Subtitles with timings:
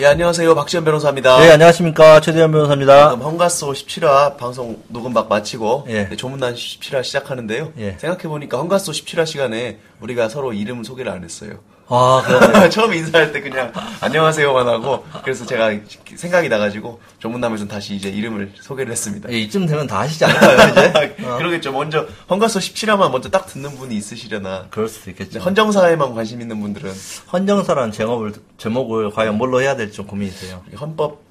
[0.00, 0.54] 예, 안녕하세요.
[0.54, 1.38] 박지현 변호사입니다.
[1.40, 2.22] 네, 안녕하십니까.
[2.22, 3.10] 최대현 변호사입니다.
[3.10, 6.08] 지금 헝가소 17화 방송 녹음박 마치고 예.
[6.08, 7.74] 네, 조문단 17화 시작하는데요.
[7.76, 7.98] 예.
[7.98, 11.58] 생각해보니까 헝가소 17화 시간에 우리가 서로 이름 소개를 안 했어요.
[11.92, 12.22] 아.
[12.70, 15.72] 처음 인사할 때 그냥 안녕하세요만 하고 그래서 제가
[16.14, 19.30] 생각이 나가지고 조문남에서 다시 이제 이름을 소개를 했습니다.
[19.32, 21.16] 예, 이쯤 되면 다 하시지 않을까요, 이제?
[21.26, 21.36] 어.
[21.36, 21.72] 그러겠죠.
[21.72, 24.66] 먼저 헝가소 17화만 먼저 딱 듣는 분이 있으시려나.
[24.70, 25.40] 그럴 수도 있겠죠.
[25.40, 26.92] 헌정사에만 관심 있는 분들은
[27.32, 30.62] 헌정사라는 제목을, 제목을 과연 뭘로 해야 될지 좀 고민이 돼요.
[30.80, 31.29] 헌법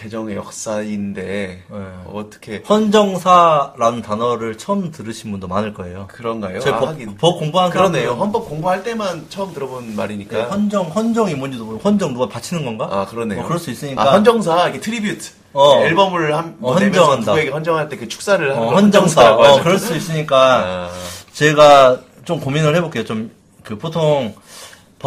[0.00, 1.64] 개정의 역사인데 네.
[2.12, 6.06] 어떻게 헌정사라는 단어를 처음 들으신 분도 많을 거예요.
[6.12, 6.60] 그런가요?
[6.60, 7.16] 저희 아, 법, 하긴.
[7.16, 8.10] 법 공부한 그러네요.
[8.12, 10.36] 헌법 공부할 때만 처음 들어본 말이니까.
[10.36, 12.88] 네, 헌정, 헌정이 뭔지도 모르고, 헌정 누가 바치는 건가?
[12.90, 13.38] 아 그러네요.
[13.38, 14.02] 뭐 그럴 수 있으니까.
[14.02, 15.30] 아, 헌정사 이게 tribute.
[15.54, 15.80] 어.
[15.84, 17.32] 앨범을 한 어, 뭐 내면서 헌정한다.
[17.32, 19.34] 누구에게 헌정할 때 그 축사를 하는 어, 걸 헌정사.
[19.34, 19.62] 어.
[19.62, 20.90] 그럴 수 있으니까, 아,
[21.32, 23.04] 제가 좀 고민을 해볼게요.
[23.04, 23.30] 좀,
[23.62, 24.34] 그, 보통,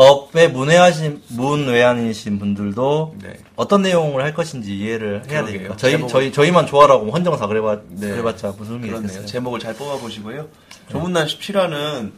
[0.03, 3.37] 법에 문외하신, 문외한이신 분들도 네.
[3.57, 5.57] 어떤 내용을 할 것인지 이해를 해야 그러게요.
[5.57, 5.75] 되니까.
[5.75, 8.07] 저희, 제목을- 저희, 저희만 좋아라고 헌정사 그래봤, 네.
[8.11, 9.07] 그래봤자 무슨 의미 그렇네요.
[9.07, 9.25] 있겠어요.
[9.25, 10.47] 제목을 잘 뽑아 보시고요.
[10.89, 12.11] 조문난 17화는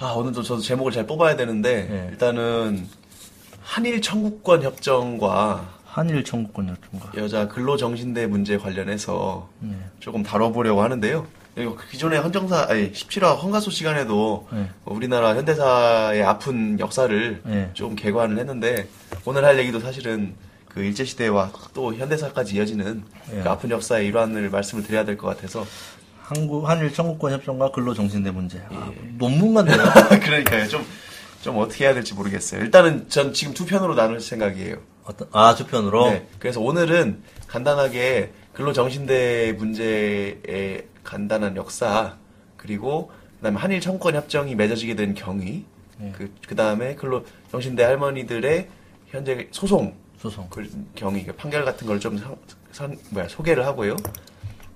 [0.00, 2.08] 아 오늘도 저도 제목을 잘 뽑아야 되는데 네.
[2.10, 2.88] 일단은
[3.62, 7.12] 한일 청구권 협정과 한일 청구권 협정가.
[7.22, 9.76] 여자 근로 정신대 문제 관련해서 네.
[10.00, 11.24] 조금 다뤄보려고 하는데요.
[11.56, 14.68] 이거 기존의 헌정사, 아니, 17화 헌가소 시간에도 네.
[14.86, 17.70] 우리나라 현대사의 아픈 역사를 네.
[17.74, 18.88] 좀 개관을 했는데,
[19.24, 20.34] 오늘 할 얘기도 사실은
[20.68, 23.42] 그 일제 시대와 또 현대사까지 이어지는 네.
[23.42, 25.64] 그 아픈 역사의 일환을 말씀을 드려야 될 것 같아서.
[26.22, 28.58] 한국, 한일 청구권 협정과 근로 정신대 문제.
[28.70, 29.08] 아, 예.
[29.18, 29.76] 논문만 돼요.
[30.24, 30.66] 그러니까요.
[30.68, 30.84] 좀,
[31.42, 32.62] 좀 어떻게 해야 될지 모르겠어요.
[32.62, 34.78] 일단은 전 지금 두 편으로 나눌 생각이에요.
[35.04, 36.10] 어떤, 아, 주편으로?
[36.10, 36.26] 네.
[36.38, 42.16] 그래서 오늘은 간단하게 근로정신대 문제의 간단한 역사
[42.56, 45.64] 그리고 그다음에 한일 청구권 협정이 맺어지게 된 경위
[45.98, 46.12] 네.
[46.16, 48.68] 그 그다음에 근로 정신대 할머니들의
[49.08, 50.48] 현재 소송 소송.
[50.48, 52.18] 그 경위 그 판결 같은 걸 좀
[53.10, 53.96] 뭐야 소개를 하고요.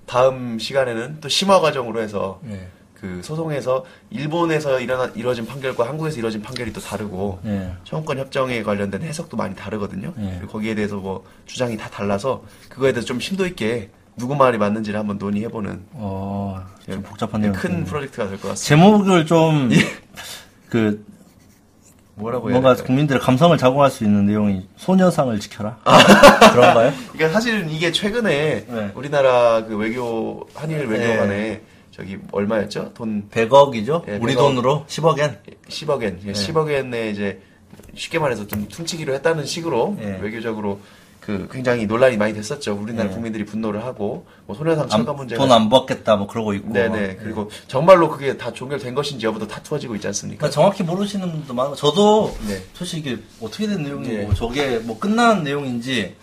[0.05, 2.67] 다음 시간에는 또 심화 과정으로 해서 네.
[2.99, 7.71] 그 소송에서 일본에서 일어나 이루어진 판결과 한국에서 이루어진 판결이 또 다르고 네.
[7.85, 10.13] 청구권 협정에 관련된 해석도 많이 다르거든요.
[10.17, 10.35] 네.
[10.39, 14.99] 그리고 거기에 대해서 뭐 주장이 다 달라서 그거에 대해서 좀 심도 있게 누구 말이 맞는지를
[14.99, 17.53] 한번 논의해보는 어, 좀 복잡한 내용.
[17.53, 18.67] 큰 프로젝트가 될 것 같습니다.
[18.67, 19.69] 제목을 좀,
[20.69, 21.05] 그,
[22.15, 22.85] 뭐라고 해야 뭔가 될까요?
[22.87, 25.77] 국민들의 감성을 자극할 수 있는 내용이 소녀상을 지켜라.
[25.85, 25.97] 아.
[26.51, 26.91] 그런가요?
[27.13, 28.91] 그러니까 사실은 이게 최근에 네.
[28.93, 31.61] 우리나라 그 외교 한일 외교 네.
[31.99, 32.93] 저기 얼마였죠?
[32.93, 34.07] 돈 100억이죠?
[34.07, 34.37] 예, 우리 100억.
[34.37, 35.37] 돈으로 10억엔?
[35.67, 36.31] 10억엔, 네.
[36.31, 37.41] 10억엔에 이제
[37.93, 40.17] 쉽게 말해서 좀 퉁치기로 했다는 식으로 네.
[40.21, 40.79] 외교적으로
[41.19, 42.79] 그 굉장히 논란이 많이 됐었죠.
[42.81, 43.13] 우리나라 네.
[43.13, 46.71] 국민들이 분노를 하고 뭐 소녀상 철거 문제가 돈안 받겠다, 뭐 그러고 있고.
[46.71, 47.17] 네네.
[47.17, 50.39] 그리고 정말로 그게 다 종결된 것인지 여부도 다투어지고 있지 않습니까?
[50.39, 52.63] 그러니까 정확히 모르시는 분도 많고, 저도 네.
[52.73, 54.29] 솔직히 이게 어떻게 된 내용이고, 네.
[54.35, 56.15] 저게 뭐 끝난 내용인지,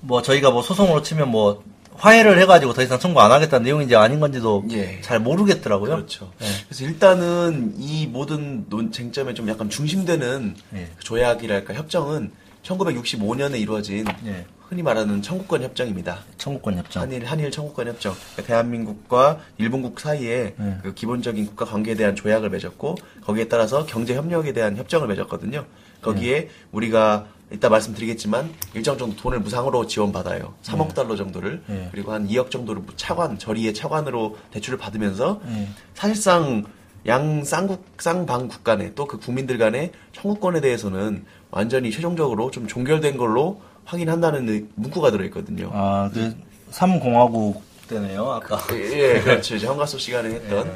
[0.00, 1.64] 뭐 저희가 뭐 소송으로 치면 뭐
[1.98, 5.00] 화해를 해가지고 더 이상 청구 안 하겠다는 내용인지 아닌 건지도 예.
[5.02, 5.96] 잘 모르겠더라고요.
[5.96, 6.32] 그렇죠.
[6.38, 6.46] 네.
[6.68, 10.88] 그래서 일단은 이 모든 논쟁점에 좀 약간 중심되는 예.
[11.00, 12.30] 조약이랄까 협정은
[12.62, 14.46] 1965년에 이루어진 예.
[14.68, 16.24] 흔히 말하는 청구권 협정입니다.
[16.36, 17.02] 청구권 협정.
[17.02, 18.14] 한일 한일 청구권 협정.
[18.14, 20.78] 그러니까 대한민국과 일본국 사이에 네.
[20.82, 25.64] 그 기본적인 국가 관계에 대한 조약을 맺었고 거기에 따라서 경제 협력에 대한 협정을 맺었거든요.
[26.02, 26.48] 거기에 네.
[26.72, 30.54] 우리가 이따 말씀드리겠지만 일정 정도 돈을 무상으로 지원받아요.
[30.62, 31.88] 3억 달러 정도를 네.
[31.90, 35.68] 그리고 한 2억 정도를 차관 저리의 차관으로 대출을 받으면서 네.
[35.94, 36.64] 사실상
[37.06, 43.16] 양 쌍국 쌍방 국 간에 또 그 국민들 간의 청구권에 대해서는 완전히 최종적으로 좀 종결된
[43.16, 45.70] 걸로 확인한다는 의- 문구가 들어있거든요.
[45.72, 46.36] 아, 그,
[46.70, 48.60] 3공화국 때네요, 아까.
[48.74, 49.54] 예, 예, 그렇죠.
[49.56, 50.70] 이제 헌가소 시간에 했던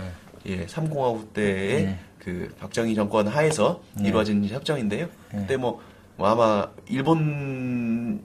[0.47, 1.99] 예, 3공화국 때의 예.
[2.19, 4.09] 그 박정희 정권 하에서 예.
[4.09, 5.09] 이루어진 협정인데요.
[5.35, 5.37] 예.
[5.37, 5.83] 그때 뭐,
[6.17, 8.23] 뭐 아마 일본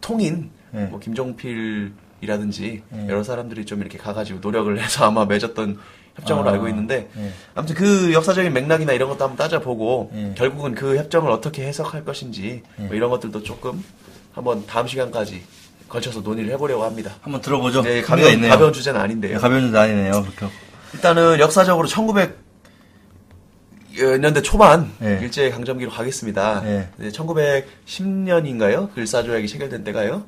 [0.00, 0.84] 통인 예.
[0.84, 3.08] 뭐 김종필이라든지 예.
[3.08, 5.78] 여러 사람들이 좀 이렇게 가가지고 노력을 해서 아마 맺었던
[6.16, 7.32] 협정으로 아, 알고 있는데 예.
[7.54, 10.34] 아무튼 그 역사적인 맥락이나 이런 것도 한번 따져보고 예.
[10.36, 12.82] 결국은 그 협정을 어떻게 해석할 것인지 예.
[12.82, 13.82] 뭐 이런 것들도 조금
[14.32, 15.42] 한번 다음 시간까지
[15.88, 17.12] 걸쳐서 논의를 해보려고 합니다.
[17.20, 17.82] 한번 들어보죠.
[17.82, 18.40] 네, 가벼운.
[18.48, 19.34] 가벼운 주제는 아닌데요.
[19.34, 20.46] 네, 가벼운 주제 아니네요, 그렇게.
[20.94, 22.38] 일단은 역사적으로 1900
[23.96, 25.18] 년대 초반 네.
[25.22, 26.62] 일제 강점기로 가겠습니다.
[26.62, 26.88] 네.
[27.00, 28.92] 1910년인가요?
[28.94, 30.24] 그 일사조약이 체결된 때가요?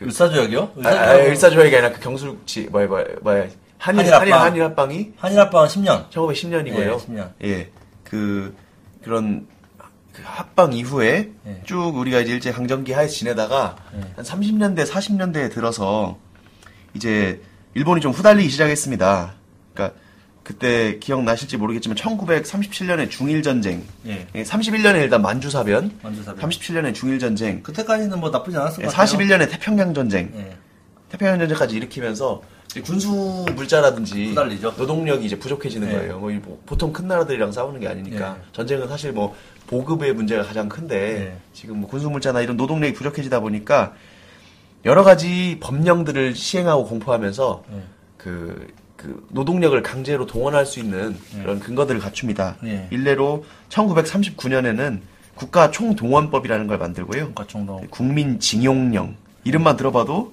[0.00, 0.72] 을사조약이요?
[0.84, 3.46] 아, 아, 일사조약이 아니라 그 경술치 뭐야 뭐야 뭐야
[3.78, 4.20] 한일 한일 합방.
[4.20, 6.10] 한일 한일 합방이 한일 합방은 10년.
[6.10, 6.74] 1910년이고요.
[6.74, 7.30] 네, 10년.
[7.44, 7.70] 예.
[8.04, 8.54] 그
[9.02, 9.46] 그런
[10.12, 11.62] 그 합방 이후에 네.
[11.64, 14.00] 쭉 우리가 이제 일제 강점기 하에 지내다가 네.
[14.16, 16.18] 한 30년대 40년대에 들어서
[16.94, 17.40] 이제
[17.74, 19.34] 일본이 좀 후달리기 시작했습니다.
[19.74, 19.98] 그러니까
[20.52, 24.26] 그때 기억나실지 모르겠지만 1937년에 중일 전쟁, 예.
[24.34, 26.48] 31년에 일단 만주 사변, 만주 사변.
[26.48, 29.18] 37년에 중일 전쟁, 그때까지는 뭐 나쁘지 않았을 것 같아요.
[29.18, 30.56] 41년에 태평양 전쟁, 예.
[31.08, 32.42] 태평양 전쟁까지 일으키면서
[32.84, 34.74] 군수 물자라든지 후달리죠.
[34.76, 35.94] 노동력이 이제 부족해지는 네.
[35.94, 36.18] 거예요.
[36.18, 38.40] 뭐 보통 큰 나라들이랑 싸우는 게 아니니까 네.
[38.52, 39.34] 전쟁은 사실 뭐
[39.66, 41.38] 보급의 문제가 가장 큰데 네.
[41.52, 43.94] 지금 뭐 군수 물자나 이런 노동력이 부족해지다 보니까
[44.84, 47.82] 여러 가지 법령들을 시행하고 공포하면서 예.
[48.16, 48.68] 그,
[49.02, 52.56] 그 노동력을 강제로 동원할 수 있는 그런 근거들을 갖춥니다.
[52.62, 52.86] 네.
[52.90, 55.00] 일례로 1939년에는
[55.34, 57.26] 국가 총동원법이라는 걸 만들고요.
[57.26, 57.86] 국가총동.
[57.90, 60.32] 국민 징용령 이름만 들어봐도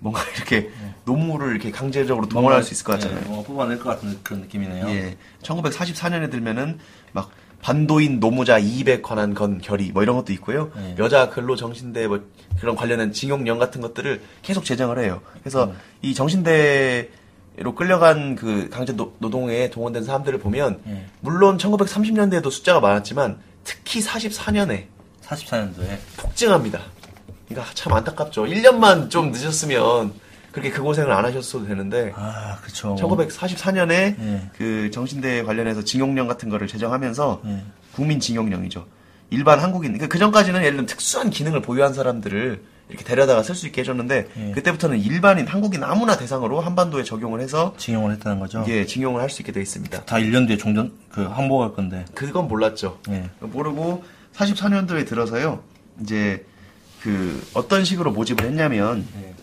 [0.00, 0.70] 뭔가 이렇게
[1.04, 3.20] 노무를 이렇게 강제적으로 동원할 수 있을 것 같잖아요.
[3.22, 4.88] 예, 뭔가 뽑아낼 것 같은 그런 느낌이네요.
[4.88, 5.16] 예.
[5.42, 6.78] 1944년에 들면은
[7.12, 7.30] 막
[7.62, 10.72] 반도인 노무자 이입에 관한 건 결의 뭐 이런 것도 있고요.
[10.78, 10.96] 예.
[10.98, 12.24] 여자 근로 정신대 뭐
[12.58, 15.20] 그런 관련된 징용령 같은 것들을 계속 제정을 해요.
[15.40, 15.76] 그래서 음.
[16.02, 17.08] 이 정신대
[17.56, 21.06] 로 끌려간 그 강제 노, 노동에 동원된 사람들을 보면 예.
[21.20, 24.86] 물론 1930년대에도 숫자가 많았지만 특히 44년에
[25.22, 25.98] 44년도에.
[26.16, 26.80] 폭증합니다.
[27.48, 28.44] 그러니까 참 안타깝죠.
[28.44, 30.12] 1년만 좀 늦었으면
[30.52, 32.96] 그렇게 그 고생을 안 하셨어도 되는데 아, 그쵸.
[32.98, 34.50] 1944년에 예.
[34.56, 37.64] 그 정신대 관련해서 징용령 같은 거를 제정하면서 예.
[37.92, 38.86] 국민 징용령이죠.
[39.30, 43.66] 일반 한국인, 그러니까 그 전까지는 예를 들면 특수한 기능을 보유한 사람들을 이렇게 데려다가 쓸 수
[43.66, 44.50] 있게 해줬는데 예.
[44.52, 48.62] 그때부터는 일반인 한국인 아무나 대상으로 한반도에 적용을 해서 징용을 했다는 거죠.
[48.66, 50.04] 이게 징용을 할 수 있게 돼 있습니다.
[50.04, 52.04] 다 1년 뒤에 종전, 그, 항복할 건데.
[52.14, 52.98] 그건 몰랐죠.
[53.10, 53.30] 예.
[53.40, 54.02] 모르고
[54.34, 55.62] 44년도에 들어서요.
[56.02, 56.44] 이제
[57.00, 59.34] 그 어떤 식으로 모집을 했냐면 예.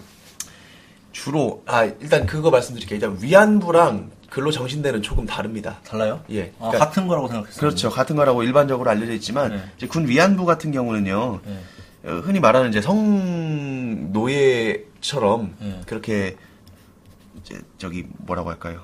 [1.12, 2.98] 주로 아 일단 그거 말씀드릴게요.
[2.98, 5.80] 일단 위안부랑 근로 정신대는 조금 다릅니다.
[5.88, 6.22] 달라요?
[6.32, 6.52] 예.
[6.60, 7.60] 아, 그러니까 같은 거라고 생각했어요.
[7.60, 7.90] 그렇죠.
[7.90, 9.64] 같은 거라고 일반적으로 알려져 있지만 네.
[9.78, 11.40] 이제 군 위안부 같은 경우는요.
[11.48, 11.60] 예.
[12.08, 15.82] 어, 흔히 말하는 이제 성 노예처럼 예.
[15.86, 16.38] 그렇게
[17.42, 18.82] 이제 저기 뭐라고 할까요?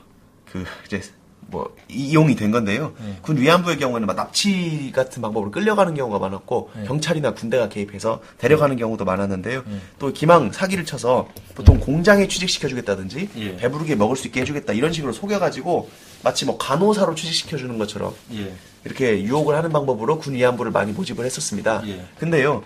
[0.51, 1.01] 그 이제
[1.47, 2.93] 뭐 이용이 된 건데요.
[3.07, 3.17] 예.
[3.21, 6.83] 군 위안부의 경우에는 막 납치 같은 방법으로 끌려가는 경우가 많았고 예.
[6.83, 9.63] 경찰이나 군대가 개입해서 데려가는 경우도 많았는데요.
[9.65, 9.77] 예.
[9.99, 13.55] 또 기망 사기를 쳐서 보통 공장에 취직시켜주겠다든지 예.
[13.55, 15.89] 배부르게 먹을 수 있게 해주겠다 이런 식으로 속여가지고
[16.23, 18.53] 마치 뭐 간호사로 취직시켜주는 것처럼 예.
[18.83, 21.83] 이렇게 유혹을 하는 방법으로 군 위안부를 많이 모집을 했었습니다.
[21.87, 22.05] 예.
[22.17, 22.63] 근데요,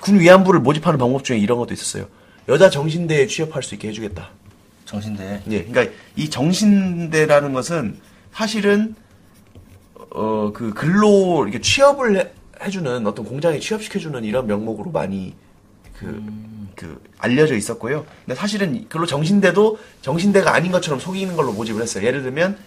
[0.00, 2.06] 군 위안부를 모집하는 방법 중에 이런 것도 있었어요.
[2.48, 4.30] 여자 정신대에 취업할 수 있게 해주겠다.
[4.84, 5.42] 정신대.
[5.50, 7.98] 예, 그러니까 이 정신대라는 것은
[8.32, 8.94] 사실은
[10.10, 12.30] 어 그 근로 이렇게 취업을 해,
[12.62, 15.34] 해주는 어떤 공장에 취업시켜주는 이런 명목으로 많이
[15.96, 16.22] 그,
[16.76, 18.04] 그 알려져 있었고요.
[18.26, 22.04] 근데 사실은 근로 정신대도 정신대가 아닌 것처럼 속이는 걸로 모집을 했어요.
[22.06, 22.58] 예를 들면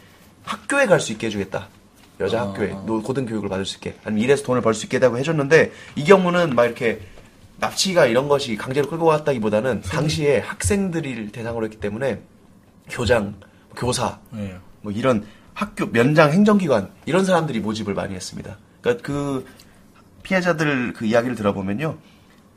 [0.44, 1.67] 학교에 갈 수 있게 해주겠다.
[2.19, 2.47] 여자 아.
[2.47, 5.71] 학교에 노- 고등 교육을 받을 수 있게 아니면 일해서 돈을 벌 수 있게 해다고 해줬는데
[5.95, 7.01] 이 경우는 막 이렇게
[7.59, 12.21] 납치가 이런 것이 강제로 끌고 갔다기보다는 당시에 학생들을 대상으로 했기 때문에
[12.89, 13.35] 교장,
[13.75, 14.57] 교사, 예.
[14.81, 18.57] 뭐 이런 학교 면장 행정기관 이런 사람들이 모집을 많이 했습니다.
[18.81, 19.45] 그러니까 그
[20.23, 21.97] 피해자들 그 이야기를 들어보면요.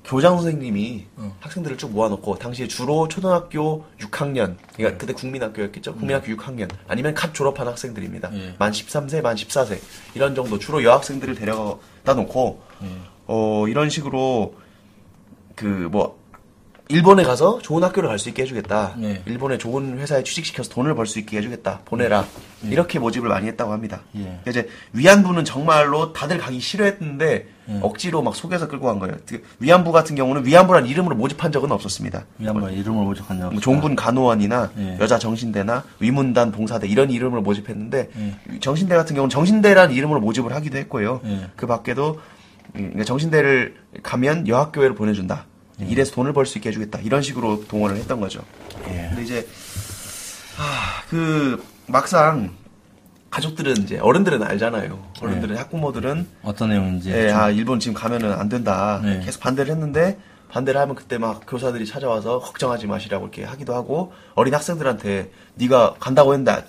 [0.09, 1.37] 교장 선생님이 어.
[1.41, 5.95] 학생들을 쭉 모아놓고 당시에 주로 초등학교 6학년 그러니까 그때 국민학교였겠죠.
[5.97, 8.31] 국민학교 6학년 아니면 갓 졸업한 학생들입니다.
[8.33, 8.55] 예.
[8.59, 9.79] 만 13세, 만 14세
[10.15, 12.63] 이런 정도 주로 여학생들을 데려다 놓고
[13.27, 14.55] 어 이런 식으로
[15.55, 16.17] 그 뭐
[16.91, 18.97] 일본에 가서 좋은 학교를 갈 수 있게 해주겠다.
[19.03, 19.23] 예.
[19.27, 21.83] 일본의 좋은 회사에 취직시켜서 돈을 벌 수 있게 해주겠다.
[21.85, 22.27] 보내라.
[22.63, 24.01] 이렇게 모집을 많이 했다고 합니다.
[24.15, 24.21] 예.
[24.21, 27.79] 그러니까 이제 위안부는 정말로 다들 가기 싫어했는데 예.
[27.83, 29.17] 억지로 막 속여서 끌고 간 거예요.
[29.27, 32.25] 그 위안부 같은 경우는 위안부란 이름으로 모집한 적은 없었습니다.
[32.39, 34.97] 위안부 이름을 모집한 뭐 종군 간호원이나 예.
[35.01, 38.59] 여자 정신대나 위문단 봉사대 이런 이름으로 모집했는데 예.
[38.61, 41.21] 정신대 같은 경우는 정신대라는 이름으로 모집을 하기도 했고요.
[41.27, 41.47] 예.
[41.57, 42.21] 그 밖에도
[42.75, 45.47] 음, 그러니까 정신대를 가면 여학교회로 보내준다.
[45.83, 45.87] 예.
[45.87, 47.01] 이래서 돈을 벌 수 있게 해주겠다.
[47.01, 48.41] 이런 식으로 동원을 했던 거죠.
[48.89, 49.09] 예.
[49.11, 49.47] 근데 이제
[50.59, 52.51] 아, 그 막상
[53.31, 54.99] 가족들은 이제 어른들은 알잖아요.
[55.21, 57.11] 어른들은 학부모들은 어떤 내용인지.
[57.11, 59.01] 예, 좀- 아 일본 지금 가면은 안 된다.
[59.05, 59.21] 네.
[59.25, 60.19] 계속 반대를 했는데
[60.51, 66.33] 반대를 하면 그때 막 교사들이 찾아와서 걱정하지 마시라고 이렇게 하기도 하고 어린 학생들한테 네가 간다고
[66.33, 66.65] 했는데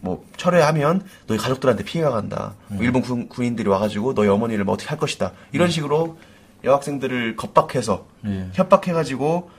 [0.00, 2.54] 뭐 철회하면 너희 가족들한테 피해가 간다.
[2.70, 2.76] 음.
[2.76, 5.32] 뭐 일본 군, 군인들이 와가지고 너희 어머니를 뭐 어떻게 할 것이다.
[5.52, 6.18] 이런 식으로
[6.64, 8.48] 여학생들을 겁박해서 예.
[8.52, 9.50] 협박해가지고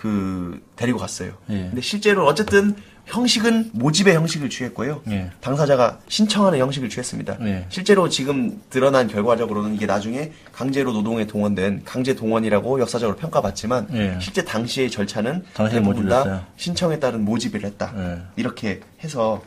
[0.00, 1.32] 그 데리고 갔어요.
[1.50, 1.54] 예.
[1.68, 5.02] 근데 실제로 어쨌든 형식은 모집의 형식을 취했고요.
[5.10, 5.30] 예.
[5.42, 7.36] 당사자가 신청하는 형식을 취했습니다.
[7.42, 7.66] 예.
[7.68, 14.18] 실제로 지금 드러난 결과적으로는 이게 나중에 강제로 노동에 동원된 강제 동원이라고 역사적으로 평가받지만 예.
[14.22, 16.46] 실제 당시의 절차는 대부분 다.
[16.56, 17.92] 신청에 따른 모집을 했다.
[17.94, 18.22] 예.
[18.36, 19.42] 이렇게 해서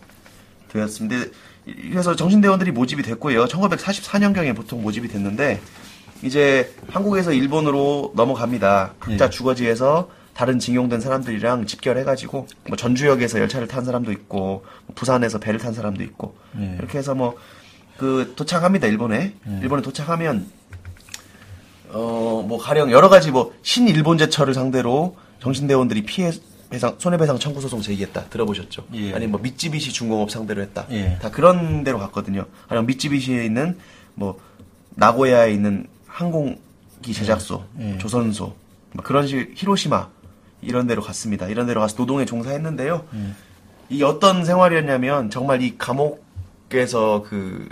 [0.69, 1.31] 되었습니다.
[1.65, 3.45] 그래서 정신대원들이 모집이 됐고요.
[3.45, 5.60] 1944년경에 보통 모집이 됐는데
[6.22, 8.93] 이제 한국에서 일본으로 넘어갑니다.
[9.00, 9.29] 각자 예.
[9.31, 15.74] 주거지에서 다른 징용된 사람들이랑 집결해가지고 뭐 전주역에서 열차를 탄 사람도 있고 뭐 부산에서 배를 탄
[15.74, 16.75] 사람도 있고 예.
[16.80, 17.36] 이렇게 해서 뭐
[17.98, 20.48] 그 도착합니다 일본에 일본에 도착하면
[21.94, 26.32] 어 뭐 가령 여러 가지 뭐 신일본제철을 상대로 정신대원들이 피해
[26.70, 28.86] 배상 손해배상 청구 소송 제기했다 들어보셨죠?
[28.96, 29.13] 예.
[29.13, 30.88] 아니 뭐 미쯔비시 중공업 상대로 했다.
[30.90, 31.20] 예.
[31.22, 32.46] 다 그런 데로 갔거든요.
[32.68, 33.78] 아니면 미쯔비시에 있는
[34.16, 34.40] 뭐
[34.96, 37.98] 나고야에 있는 항공기 제작소, 예.
[38.00, 38.56] 조선소
[38.94, 40.10] 뭐 그런 식 히로시마
[40.65, 41.48] 이런 데로 갔습니다.
[41.48, 43.05] 이런 데로 가서 노동에 종사했는데요.
[43.89, 47.70] 이 어떤 생활이었냐면 정말 이 감옥에서 그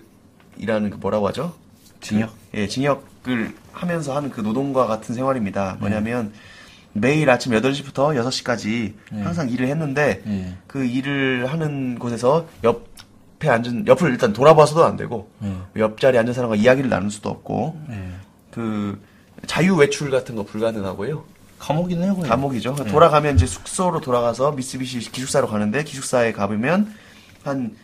[0.58, 1.54] 일하는 그 뭐라고 하죠?
[2.02, 2.34] 징역?
[2.54, 5.78] 예, 징역을 하면서 하는 그 노동과 같은 생활입니다.
[5.80, 6.34] 뭐냐면
[6.94, 8.94] 매일 아침 8시부터 6시까지
[9.24, 10.58] 항상 일을 했는데 예.
[10.68, 15.56] 그 일을 하는 곳에서 옆에 앉은 옆을 일단 돌아봐서도 안 되고 예.
[15.80, 18.10] 옆자리에 앉은 사람과 이야기를 나눌 수도 없고 예.
[18.52, 19.02] 그
[19.48, 21.24] 자유 외출 같은 거 불가능하고요.
[21.62, 22.28] 감옥이네요, 거의.
[22.28, 22.76] 감옥이죠.
[22.76, 26.94] 돌아가면 이제 숙소로 돌아가서 미쓰비시 기숙사로 가는데 기숙사에 가보면
[27.44, 27.76] 한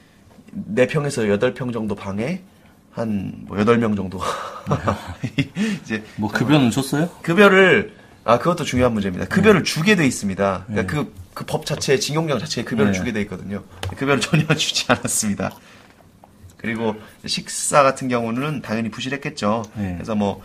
[0.73, 2.41] 4평에서 8평 정도 방에
[2.91, 4.19] 한뭐 8명 정도
[5.83, 7.09] 이제 뭐 급여는 줬어요?
[7.21, 7.93] 급여를
[8.23, 9.25] 아 그것도 중요한 문제입니다.
[9.25, 10.65] 급여를 주게 돼 있습니다.
[10.67, 12.97] 그러니까 그그법 자체에 징용령 자체에 급여를 네.
[12.97, 13.63] 주게 돼 있거든요.
[13.95, 15.51] 급여를 전혀 주지 않았습니다.
[16.57, 16.95] 그리고
[17.27, 19.63] 식사 같은 경우는 당연히 부실했겠죠.
[19.75, 19.93] 네.
[19.93, 20.41] 그래서 뭐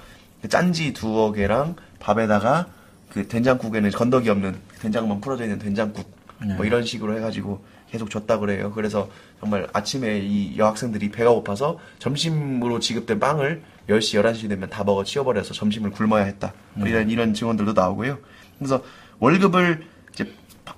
[0.48, 2.66] 짠지 두어 개랑 밥에다가
[3.12, 6.10] 그 된장국에는 건더기 없는 된장만 풀어져 있는 된장국
[6.56, 8.72] 뭐 이런 식으로 해가지고 계속 줬다 그래요.
[8.72, 15.04] 그래서 정말 아침에 이 여학생들이 배가 고파서 점심으로 지급된 빵을 10시, 11시 되면 다 먹어
[15.04, 16.54] 치워버려서 점심을 굶어야 했다.
[16.74, 18.18] 뭐 이런, 이런 증언들도 나오고요.
[18.58, 18.82] 그래서
[19.18, 20.32] 월급을 이제
[20.64, 20.74] 파-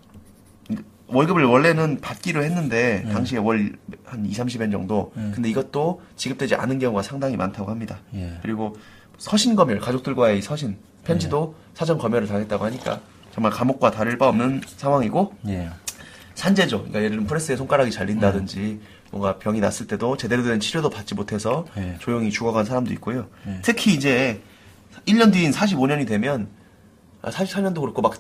[1.07, 3.77] 월급을 원래는 받기로 했는데 당시에 월
[4.07, 5.13] 한 2, 30엔 정도.
[5.33, 8.01] 근데 이것도 지급되지 않은 경우가 상당히 많다고 합니다.
[8.15, 8.39] 예.
[8.43, 8.77] 그리고
[9.19, 13.01] 서신 검열, 가족들과의 서신, 편지도 사전 검열을 당했다고 하니까
[13.33, 15.69] 정말 감옥과 다를 바 없는 상황이고 예.
[16.35, 16.79] 산재죠.
[16.79, 21.67] 그러니까 예를 들면 프레스에 손가락이 잘린다든지 뭔가 병이 났을 때도 제대로 된 치료도 받지 못해서
[21.77, 21.97] 네.
[22.01, 23.27] 조용히 죽어간 사람도 있고요.
[23.63, 24.41] 특히 이제
[25.07, 26.49] 1년 뒤인 45년이 되면
[27.23, 28.15] 아, 44년도 그렇고 막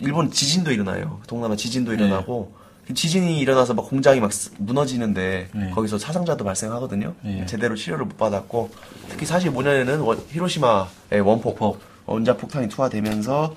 [0.00, 1.20] 일본 지진도 일어나요.
[1.28, 2.54] 동남아 지진도 일어나고
[2.92, 5.70] 지진이 일어나서 막 공장이 막 쓰- 무너지는데 네.
[5.70, 7.14] 거기서 사상자도 발생하거든요.
[7.22, 7.46] 네.
[7.46, 8.70] 제대로 치료를 못 받았고
[9.08, 13.54] 특히 45년에는 히로시마의 원폭 원자 폭탄이 투하되면서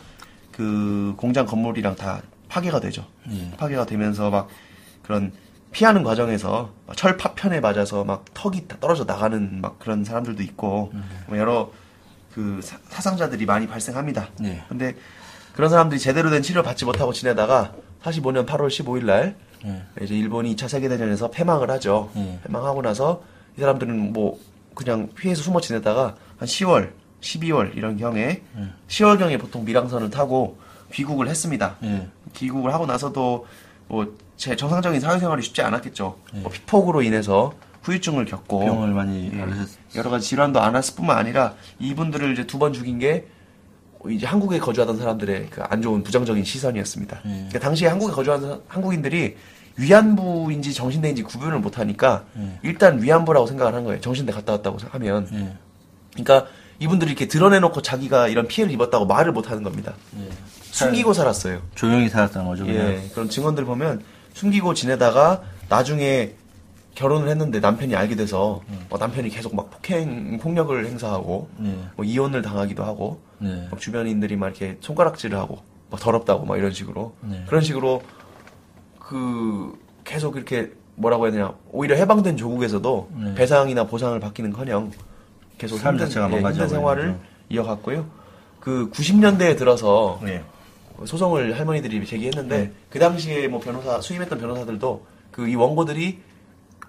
[0.51, 3.05] 그 공장 건물이랑 다 파괴가 되죠.
[3.29, 3.51] 예.
[3.57, 4.47] 파괴가 되면서 막
[5.03, 5.31] 그런
[5.71, 10.91] 피하는 과정에서 막철 파편에 맞아서 막 턱이 다 떨어져 나가는 막 그런 사람들도 있고
[11.27, 11.71] 뭐 여러
[12.33, 14.29] 그 사- 사상자들이 많이 발생합니다.
[14.43, 14.63] 예.
[14.69, 14.95] 근데
[15.53, 17.73] 그런 사람들이 제대로 된 치료를 받지 못하고 지내다가
[18.03, 19.35] 45년 8월 15일 날
[19.65, 19.83] 예.
[20.01, 22.09] 이제 일본이 2차 세계대전에서 패망을 하죠.
[22.15, 22.39] 예.
[22.45, 23.23] 패망하고 나서
[23.57, 24.39] 이 사람들은 뭐
[24.75, 28.41] 그냥 피해서 숨어 지내다가 한 10월, 12월 이런 경에
[28.87, 30.57] 10월 경에 보통 밀항선을 타고
[30.93, 31.77] 귀국을 했습니다.
[31.83, 32.07] 예.
[32.33, 33.45] 귀국을 하고 나서도
[33.87, 36.15] 뭐 제 정상적인 사회생활이 쉽지 않았겠죠.
[36.35, 39.45] 뭐 피폭으로 인해서 후유증을 겪고 병을 많이 예,
[39.95, 43.25] 여러 가지 질환도 안 왔을 뿐만 아니라 이분들을 이제 두 번 죽인 게
[44.07, 47.21] 이제 한국에 거주하던 사람들의 그 안 좋은 부정적인 시선이었습니다.
[47.25, 47.29] 예.
[47.29, 49.37] 그러니까 당시에 한국에 거주하던 한국인들이
[49.75, 52.59] 위안부인지 정신대인지 구분을 못 하니까 예.
[52.61, 53.99] 일단 위안부라고 생각을 한 거예요.
[54.01, 55.27] 정신대 갔다 왔다고 하면.
[55.33, 55.57] 예.
[56.13, 56.47] 그러니까
[56.79, 59.93] 이분들이 이렇게 드러내놓고 자기가 이런 피해를 입었다고 말을 못 하는 겁니다.
[60.19, 60.29] 예.
[60.71, 61.61] 숨기고 살았어요.
[61.75, 62.87] 조용히 살았다는 거죠, 그냥.
[62.87, 64.03] 예, 그런 증언들 보면
[64.33, 66.33] 숨기고 지내다가 나중에
[66.93, 71.75] 결혼을 했는데 남편이 알게 돼서 어, 남편이 계속 막 폭행 폭력을 행사하고 예.
[71.95, 73.67] 뭐 이혼을 당하기도 하고 네.
[73.69, 75.59] 막 주변인들이 막 이렇게 손가락질을 하고
[75.91, 77.43] 막 더럽다고 막 이런 식으로 네.
[77.47, 78.01] 그런 식으로
[78.99, 83.35] 그 계속 이렇게 뭐라고 해야 되냐 오히려 해방된 조국에서도 네.
[83.35, 84.91] 배상이나 보상을 받기는커녕
[85.57, 87.19] 계속 삶 힘든, 자체가 예, 힘든 생활을 버리죠.
[87.49, 88.05] 이어갔고요.
[88.59, 90.43] 그 90년대에 들어서 예.
[91.05, 92.71] 소송을 할머니들이 제기했는데 네.
[92.89, 96.19] 그 당시에 뭐 변호사 수임했던 변호사들도 그 이 원고들이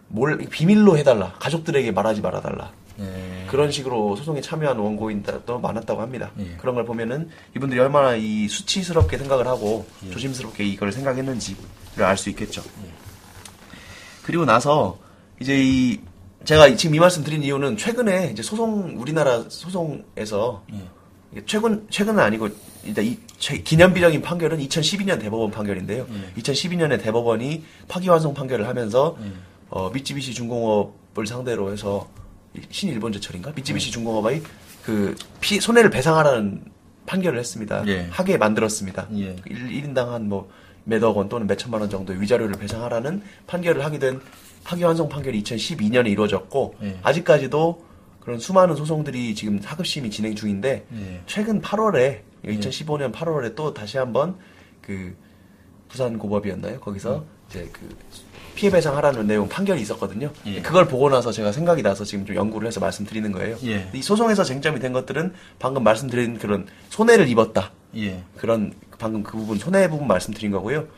[0.08, 3.46] 뭘 비밀로 해달라 가족들에게 말하지 말아달라 예.
[3.48, 6.30] 그런 식으로 소송에 참여한 원고인들도 많았다고 합니다.
[6.38, 6.56] 예.
[6.56, 10.10] 그런 걸 보면은 이분들이 얼마나 이 수치스럽게 생각을 하고 예.
[10.10, 12.62] 조심스럽게 이걸 생각했는지를 알 수 있겠죠.
[14.25, 14.98] 그리고 나서
[15.40, 16.00] 이제 이
[16.45, 21.42] 제가 지금 이 말씀 드린 이유는 최근에 이제 소송 우리나라 소송에서 예.
[21.47, 22.49] 최근 최근은 아니고
[22.85, 26.07] 일단 이 최- 기념비적인 판결은 2012년 대법원 판결인데요.
[26.11, 26.40] 예.
[26.40, 29.33] 2012년에 대법원이 파기환송 판결을 하면서 예.
[29.71, 32.09] 어, 미쯔비시 중공업을 상대로 해서
[32.57, 33.54] 이- 신일본제철인가 예.
[33.54, 34.42] 미쯔비시 중공업의
[34.85, 36.64] 그 피, 손해를 배상하라는
[37.04, 37.85] 판결을 했습니다.
[37.88, 38.07] 예.
[38.11, 39.09] 하게 만들었습니다.
[39.16, 39.37] 예.
[39.47, 40.49] 1, 인당 한 뭐
[40.85, 44.21] 몇억 원 또는 몇천만 원 정도의 위자료를 배상하라는 판결을 하게 된
[44.64, 46.98] 파기환송 판결이 2012년에 이루어졌고 예.
[47.02, 47.84] 아직까지도
[48.20, 51.20] 그런 수많은 소송들이 지금 하급심이 진행 중인데 예.
[51.26, 54.36] 최근 8월에 2015년 8월에 또 다시 한번
[54.80, 55.16] 그
[55.88, 56.80] 부산 고법이었나요?
[56.80, 57.88] 거기서 이제 그
[58.54, 60.32] 피해 배상하라는 내용 판결이 있었거든요.
[60.46, 60.60] 예.
[60.60, 63.56] 그걸 보고 나서 제가 생각이 나서 지금 좀 연구를 해서 말씀드리는 거예요.
[63.64, 63.88] 예.
[63.94, 67.72] 이 소송에서 쟁점이 된 것들은 방금 말씀드린 그런 손해를 입었다.
[67.96, 68.22] 예.
[68.36, 70.88] 그런 방금 그 부분 손해 부분 말씀드린 거고요.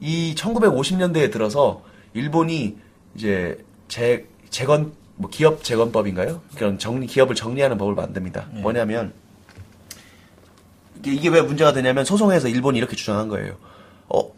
[0.00, 1.82] 이 1950년대에 들어서
[2.16, 2.76] 일본이
[3.14, 3.58] 이제
[3.88, 6.40] 재 재건 뭐 기업 재건법인가요?
[6.56, 8.48] 그런 정리 기업을 정리하는 법을 만듭니다.
[8.56, 8.60] 예.
[8.60, 9.12] 뭐냐면
[10.98, 13.56] 이게, 이게 왜 문제가 되냐면 소송에서 일본이 이렇게 주장한 거예요.
[14.08, 14.32] 어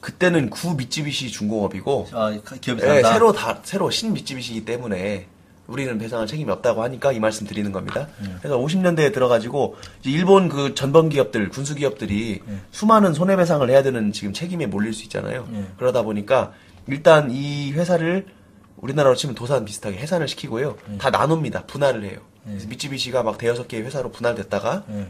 [0.00, 3.02] 그때는 구 미쯔비시 중공업이고 아, 기업이 예.
[3.02, 5.26] 새로 다 새로 신 미쯔비시이기 때문에
[5.70, 8.08] 우리는 배상할 책임이 없다고 하니까 이 말씀 드리는 겁니다.
[8.24, 8.34] 예.
[8.40, 12.54] 그래서 50년대에 들어가지고 일본 그 전범 기업들, 군수 기업들이 예.
[12.72, 15.46] 수많은 손해배상을 해야 되는 지금 책임에 몰릴 수 있잖아요.
[15.54, 15.64] 예.
[15.78, 16.52] 그러다 보니까
[16.90, 18.26] 일단 이 회사를
[18.76, 20.76] 우리나라로 치면 도산 비슷하게 해산을 시키고요.
[20.92, 20.98] 예.
[20.98, 21.66] 다 나눕니다.
[21.66, 22.18] 분할을 해요.
[22.44, 25.08] 그래서 미쯔비시가 막 대여섯 개의 회사로 분할됐다가 예.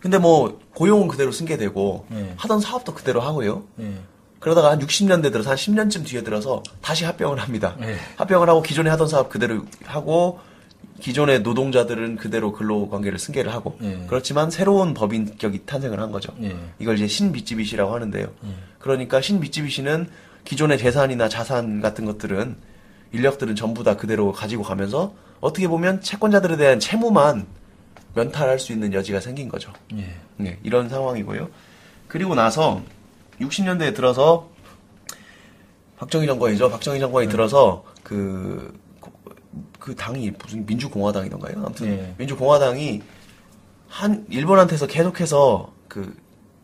[0.00, 2.34] 근데 뭐 고용은 그대로 승계 되고 예.
[2.36, 3.64] 하던 사업도 그대로 하고요.
[3.80, 3.94] 예.
[4.40, 7.76] 그러다가 한 60년대 들어서 한 10년쯤 뒤에 들어서 다시 합병을 합니다.
[7.78, 7.96] 네.
[8.16, 10.40] 합병을 하고 기존에 하던 사업 그대로 하고
[11.00, 14.04] 기존의 노동자들은 그대로 근로관계를 승계를 하고 네.
[14.08, 16.32] 그렇지만 새로운 법인격이 탄생을 한 거죠.
[16.38, 16.56] 네.
[16.78, 18.28] 이걸 이제 신미쯔비시라고 하는데요.
[18.78, 20.08] 그러니까 신미쯔비시는
[20.44, 22.56] 기존의 재산이나 자산 같은 것들은
[23.12, 27.46] 인력들은 전부 다 그대로 가지고 가면서 어떻게 보면 채권자들에 대한 채무만
[28.14, 29.72] 면탈할 수 있는 여지가 생긴 거죠.
[29.96, 30.14] 예.
[30.36, 31.48] 네, 이런 상황이고요.
[32.08, 32.82] 그리고 나서
[33.40, 34.50] 60년대에 들어서
[35.98, 36.70] 박정희 정권이죠.
[36.70, 37.30] 박정희 정권이 네.
[37.30, 38.76] 들어서 그,
[39.78, 41.58] 그 당이 무슨 민주공화당이던가요?
[41.58, 42.14] 아무튼 네.
[42.18, 43.02] 민주공화당이
[43.88, 46.16] 한 일본한테서 계속해서 그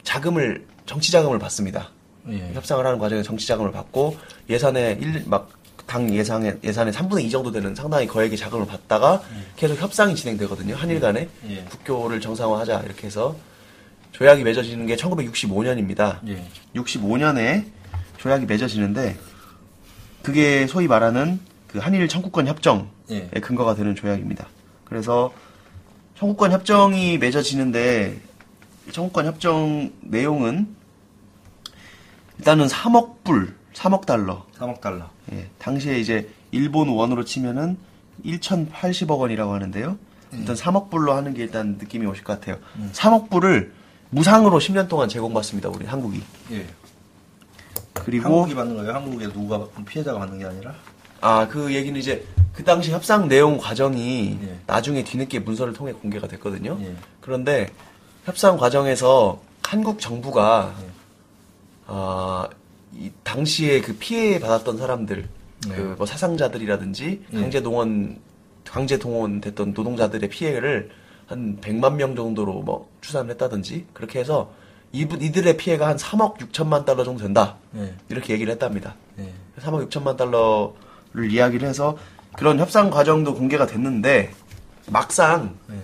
[0.02, 1.90] 자금을 정치 자금을 받습니다.
[2.28, 2.50] 예.
[2.54, 4.16] 협상을 하는 과정에 정치 자금을 받고
[4.49, 5.50] 예산에 일막
[5.87, 9.23] 당 예산의 예산의 3분의 2 정도 되는 상당히 거액의 자금을 받다가
[9.54, 10.75] 계속 협상이 진행되거든요.
[10.75, 11.64] 한일 간에 예.
[11.64, 13.37] 국교를 정상화하자 이렇게 해서
[14.12, 16.18] 조약이 맺어지는 게 1965년입니다.
[16.28, 16.45] 예.
[16.75, 17.66] 65년에
[18.18, 19.16] 조약이 맺어지는데
[20.23, 23.29] 그게 소위 말하는 그 한일 청구권 협정의 예.
[23.40, 24.48] 근거가 되는 조약입니다.
[24.85, 25.33] 그래서
[26.18, 28.18] 청구권 협정이 맺어지는데
[28.88, 30.74] 이 청구권 협정 내용은
[32.38, 34.44] 일단은 3억 불, 3억 달러.
[34.59, 35.09] 3억 달러.
[35.33, 37.77] 예, 당시에 이제 일본 원으로 치면은
[38.25, 39.99] 1,080억 원이라고 하는데요.
[40.33, 42.59] 일단 3억 불로 하는 게 일단 느낌이 오실 것 같아요.
[42.92, 43.72] 3억 불을
[44.11, 45.68] 무상으로 10년 동안 제공받습니다.
[45.68, 46.22] 우리 한국이.
[46.53, 46.66] 예.
[47.92, 48.92] 그리고 한국이 받는 거예요?
[48.92, 50.75] 한국에 누가 피해자가 받는 게 아니라?
[51.20, 54.59] 아, 그 얘기는 이제 그 당시 협상 내용 과정이 예.
[54.66, 56.79] 나중에 뒤늦게 문서를 통해 공개가 됐거든요.
[56.81, 56.94] 예.
[57.20, 57.70] 그런데
[58.25, 60.87] 협상 과정에서 한국 정부가 예.
[61.87, 62.49] 아,
[62.94, 65.29] 이 당시에 그 피해 받았던 사람들,
[65.68, 65.75] 네.
[65.75, 67.40] 그뭐 사상자들이라든지 예.
[67.40, 68.18] 강제 동원
[68.64, 70.90] 강제 동원됐던 노동자들의 피해를
[71.27, 74.53] 한 100만 명 정도로 뭐 추산을 했다든지 그렇게 해서
[74.92, 77.57] 이분 이들의 피해가 한 3억 6천만 달러 정도 된다.
[77.77, 77.94] 예.
[78.09, 78.94] 이렇게 얘기를 했답니다.
[79.18, 79.33] 예.
[79.61, 81.96] 3억 6천만 달러를 이야기를 해서
[82.37, 84.33] 그런 협상 과정도 공개가 됐는데
[84.88, 85.75] 막상 예.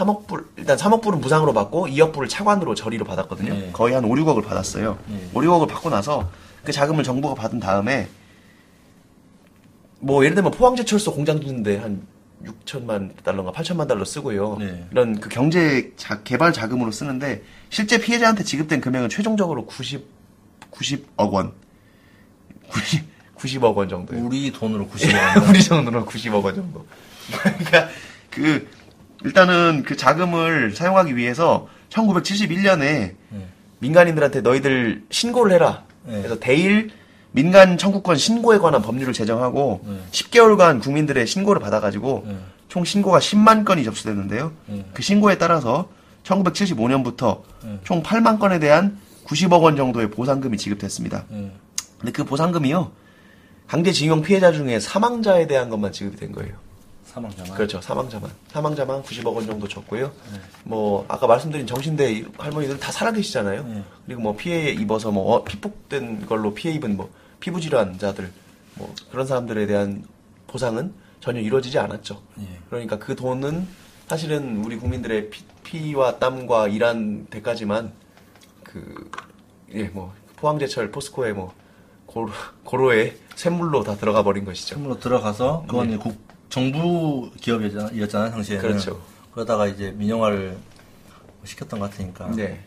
[0.00, 3.52] 3억 불 일단 3억 불은 무상으로 받고 2억 불을 차관으로 저리로 받았거든요.
[3.52, 3.70] 네.
[3.72, 4.98] 거의 한 5, 6억을 받았어요.
[5.06, 5.30] 네.
[5.34, 6.30] 5, 6억을 받고 나서
[6.64, 8.08] 그 자금을 정부가 받은 다음에
[10.00, 12.06] 뭐 예를 들면 포항제철소 공장 짓는데 한
[12.44, 14.56] 6천만 달러인가 8천만 달러 쓰고요.
[14.58, 14.86] 네.
[14.92, 20.06] 이런 그 경제 자- 개발 자금으로 쓰는데 실제 피해자한테 지급된 금액은 최종적으로 90
[20.70, 21.52] 90억 원.
[22.70, 23.04] 90
[23.36, 24.24] 90억 원 정도예요.
[24.24, 25.48] 우리 돈으로 90억 원.
[25.50, 26.86] 우리 정도는 90억 원 정도.
[27.30, 27.88] 그러니까
[28.30, 28.68] 그
[29.24, 33.16] 일단은 그 자금을 사용하기 위해서 1971년에 예.
[33.80, 35.84] 민간인들한테 너희들 신고를 해라.
[36.04, 36.18] 네.
[36.18, 36.90] 그래서 대일
[37.32, 39.98] 민간 청구권 신고에 관한 법률을 제정하고 네.
[40.10, 42.36] 10개월간 국민들의 신고를 받아가지고 네.
[42.68, 44.52] 총 신고가 10만 건이 접수됐는데요.
[44.66, 44.84] 네.
[44.92, 45.88] 그 신고에 따라서
[46.24, 47.78] 1975년부터 네.
[47.84, 51.24] 총 8만 건에 대한 90억 원 정도의 보상금이 지급됐습니다.
[51.32, 51.52] 예.
[51.98, 52.90] 근데 그 보상금이요.
[53.68, 56.54] 강제징용 피해자 중에 사망자에 대한 것만 지급이 된 거예요.
[57.12, 57.54] 사망자만.
[57.54, 57.80] 그렇죠.
[57.80, 58.30] 사망자만.
[58.48, 60.06] 사망자만 90억 원 정도 줬고요.
[60.32, 60.40] 네.
[60.64, 63.64] 뭐 아까 말씀드린 정신대 할머니들 다 살아계시잖아요.
[63.64, 63.84] 네.
[64.06, 68.30] 그리고 뭐 피해 입어서 뭐 어, 피폭된 걸로 피해 입은 뭐 피부 질환자들
[68.74, 70.04] 뭐 그런 사람들에 대한
[70.46, 72.22] 보상은 전혀 이루어지지 않았죠.
[72.40, 72.58] 예.
[72.70, 73.66] 그러니까 그 돈은
[74.08, 77.92] 사실은 우리 국민들의 피, 피와 땀과 일한 대가지만
[78.64, 79.10] 그
[79.74, 81.52] 예 뭐 포항제철 포스코의 뭐
[82.06, 82.30] 고로,
[82.64, 84.74] 고로의 샘물로 다 들어가 버린 것이죠.
[84.74, 86.16] 처음으로 들어가서 그건 이제 국
[86.50, 88.60] 정부 기업이었잖아요 당시에는.
[88.68, 89.00] 그렇죠.
[89.32, 90.58] 그러다가 이제 민영화를
[91.44, 92.30] 시켰던 것 같으니까.
[92.36, 92.60] 네.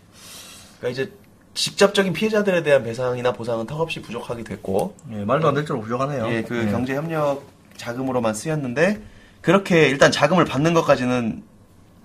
[0.80, 1.12] 그러니까 이제
[1.54, 6.28] 직접적인 피해자들에 대한 배상이나 보상은 턱없이 부족하게 됐고, 예, 말도 안 될 정도로 부족하네요.
[6.30, 6.72] 예, 그 예.
[6.72, 7.44] 경제 협력
[7.78, 9.02] 자금으로만 쓰였는데
[9.42, 11.44] 그렇게 일단 자금을 받는 것까지는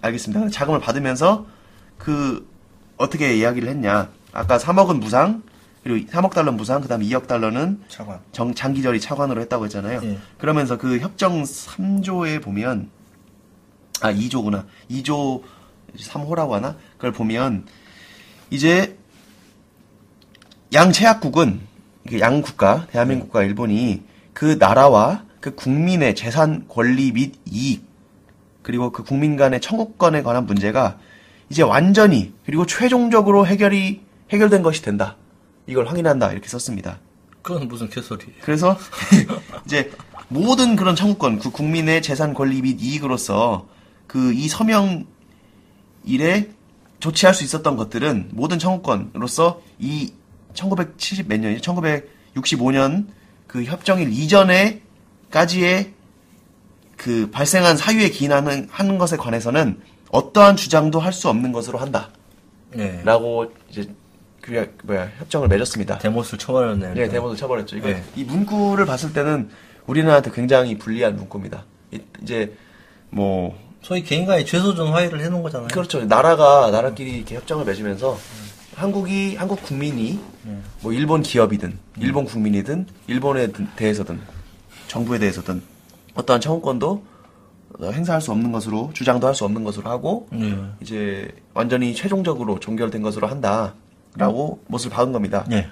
[0.03, 0.49] 알겠습니다.
[0.51, 1.47] 자금을 받으면서
[1.97, 2.47] 그
[2.99, 4.11] 어떻게 이야기를 했냐?
[4.33, 5.43] 아까 3억은 무상,
[5.83, 8.21] 그리고 3억 달러 는 무상, 그다음에 2억 달러는 차관.
[8.33, 10.01] 정, 장기절이 차관으로 했다고 했잖아요.
[10.03, 10.19] 예.
[10.39, 12.91] 그러면서 그 협정 3조에 보면
[14.01, 14.65] 아 2조구나.
[14.91, 15.43] 2조
[15.97, 16.77] 3호라고 하나?
[16.97, 17.67] 그걸 보면
[18.51, 18.97] 이제
[20.73, 21.61] 양체약국은
[22.07, 27.87] 이게 양국가, 대한민국과 일본이 그 나라와 그 국민의 재산 권리 및 이익
[28.63, 30.99] 그리고 그 국민 간의 청구권에 관한 문제가
[31.49, 35.17] 이제 완전히 그리고 최종적으로 해결이 해결된 것이 된다.
[35.69, 36.33] 이걸 확인한다.
[36.33, 36.99] 이렇게 썼습니다.
[37.43, 38.25] 그건 무슨 개소리.
[38.43, 38.77] 그래서
[39.65, 39.93] 이제
[40.29, 43.69] 모든 그런 청구권, 그 국민의 재산 권리 및 이익으로서
[44.07, 45.07] 그 이 서명
[46.05, 46.51] 일에
[47.01, 50.13] 조치할 수 있었던 것들은 모든 청구권으로서 이
[50.55, 51.73] 1970 몇 년이죠?
[52.35, 53.07] 1965년
[53.47, 55.93] 그 협정일 이전에까지의
[56.97, 62.11] 그 발생한 사유에 기인하는 하는 것에 관해서는 어떠한 주장도 할 수 없는 것으로 한다.
[62.75, 63.03] 네.
[63.05, 63.89] 라고 이제
[64.49, 65.99] 그 뭐야 협정을 맺었습니다.
[65.99, 66.95] 대못을 쳐버렸네요.
[66.95, 67.77] 네, 대모도 쳐버렸죠.
[67.77, 68.03] 이거 네.
[68.17, 69.51] 이 문구를 봤을 때는
[69.87, 71.65] 우리나라한테 굉장히 불리한 문구입니다.
[71.93, 72.55] 이- 이제
[73.11, 75.69] 뭐 소위 개인 간의 죄소전 화해를 해놓은 거잖아요.
[75.69, 76.05] 그렇죠.
[76.05, 78.19] 나라가 나라끼리 이렇게 협정을 맺으면서
[78.75, 80.21] 한국이 한국 국민이
[80.83, 84.21] 뭐 일본 기업이든 일본 국민이든 일본에 대해서든
[84.89, 85.63] 정부에 대해서든
[86.15, 87.05] 어떠한 청구권도
[87.81, 90.57] 어, 행사할 수 없는 것으로 주장도 할 수 없는 것으로 하고 네.
[90.81, 93.75] 이제 완전히 최종적으로 종결된 것으로 한다
[94.19, 95.45] 라고 못을 박은 겁니다.
[95.49, 95.69] 네.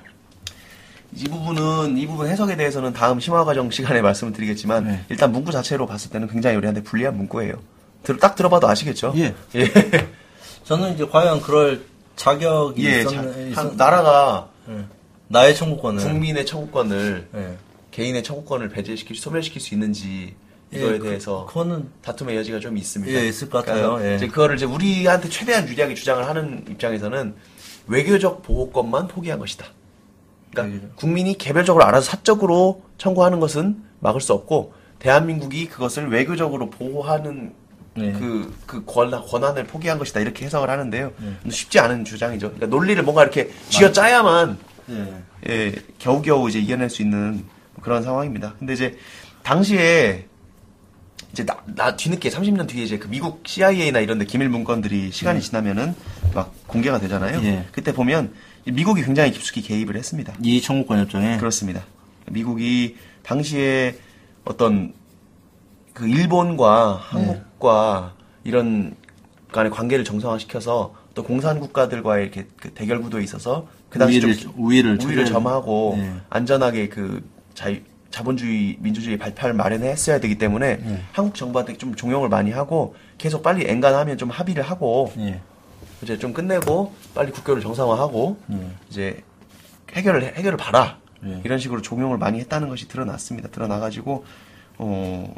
[1.14, 5.04] 이 부분은 이 부분 해석에 대해서는 다음 심화 과정 시간에 말씀을 드리겠지만 네.
[5.08, 7.54] 일단 문구 자체로 봤을 때는 굉장히 우리한테 불리한 문구예요.
[8.02, 9.12] 들- 딱 들어봐도 아시겠죠?
[9.16, 9.34] 예.
[9.56, 9.70] 예.
[10.64, 11.82] 저는 이제 과연 그럴
[12.16, 13.18] 자격이 예, 있었, 자,
[13.54, 14.84] 한- 나라가 예.
[15.28, 17.56] 나의 청구권을 국민의 청구권을 예.
[17.90, 20.34] 개인의 청구권을 배제시킬 소멸시킬 수 있는지
[20.72, 23.12] 이거에 예, 그- 대해서 그거는 다툼의 여지가 좀 있습니다.
[23.12, 23.94] 예, 있을 것 같아요.
[23.94, 24.16] 그래서 예.
[24.16, 27.34] 이제 그거를 이제 우리한테 최대한 유리하게 주장을 하는 입장에서는
[27.86, 29.66] 외교적 보호권만 포기한 것이다.
[30.50, 30.96] 그러니까 외교적.
[30.96, 37.54] 국민이 개별적으로 알아서 사적으로 청구하는 것은 막을 수 없고 대한민국이 그것을 외교적으로 보호하는
[37.94, 38.12] 네.
[38.12, 40.20] 그, 그 권한, 권한을 포기한 것이다.
[40.20, 41.12] 이렇게 해석을 하는데요.
[41.16, 42.52] 근데 쉽지 않은 주장이죠.
[42.52, 44.58] 그러니까 논리를 뭔가 이렇게 쥐어 짜야만
[44.90, 45.22] 예.
[45.48, 47.44] 예, 겨우겨우 이제 이겨낼 수 있는
[47.80, 48.54] 그런 상황입니다.
[48.58, 48.98] 근데 이제
[49.42, 50.26] 당시에
[51.36, 55.42] 이제 나, 나 뒤늦게 30년 뒤에 이제 그 미국 CIA나 이런 데 기밀 문건들이 시간이
[55.42, 55.94] 지나면은
[56.34, 57.42] 막 공개가 되잖아요.
[57.44, 57.66] 예.
[57.72, 58.32] 그때 보면
[58.64, 60.32] 미국이 굉장히 깊숙이 개입을 했습니다.
[60.42, 61.82] 이 청구권 협정에 그렇습니다.
[62.30, 63.98] 미국이 당시에
[64.46, 64.94] 어떤
[65.92, 68.96] 그 일본과 한국과 이런
[69.52, 74.52] 간의 관계를 정상화시켜서 또 공산 국가들과의 이렇게 그 대결 구도에 있어서 그 당시 좀 우위를
[74.56, 76.14] 우위를 우위를 초래하는- 점하고 네.
[76.30, 81.02] 안전하게 그 자유, 자본주의 민주주의 발판을 마련했어야 되기 때문에 네.
[81.12, 85.40] 한국 정부한테 좀 종용을 많이 하고 계속 빨리 엔간하면 좀 합의를 하고 예.
[86.02, 88.70] 이제 좀 끝내고 빨리 국교를 정상화하고 네.
[88.90, 89.22] 이제
[89.92, 91.40] 해결을 해- 해결을 봐라 네.
[91.44, 93.48] 이런 식으로 종용을 많이 했다는 것이 드러났습니다.
[93.48, 94.24] 드러나가지고
[94.78, 95.34] 어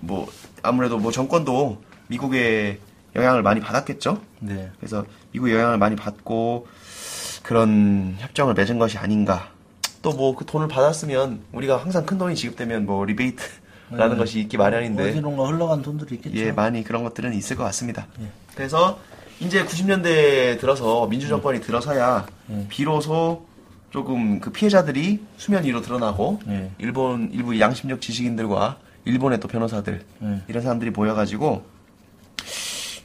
[0.00, 0.28] 뭐
[0.62, 2.78] 아무래도 뭐 정권도 미국의
[3.16, 4.20] 영향을 많이 받았겠죠.
[4.40, 4.70] 네.
[4.78, 6.66] 그래서 미국 영향을 많이 받고
[7.42, 9.48] 그런 협정을 맺은 것이 아닌가.
[10.06, 14.16] 또 뭐 그 돈을 받았으면 우리가 항상 큰 돈이 지급되면 뭐 리베이트라는 네.
[14.16, 16.36] 것이 있기 마련인데 어디론가 흘러간 돈들이 있겠죠.
[16.36, 18.06] 예, 많이 그런 것들은 있을 것 같습니다.
[18.20, 18.28] 예.
[18.54, 19.00] 그래서
[19.40, 22.66] 이제 90년대 들어서 민주 정권이 들어서야 예.
[22.68, 23.46] 비로소
[23.90, 26.70] 조금 그 피해자들이 수면 위로 드러나고 예.
[26.78, 30.42] 일본 일부 양심적 지식인들과 일본의 또 변호사들 예.
[30.46, 31.64] 이런 사람들이 모여가지고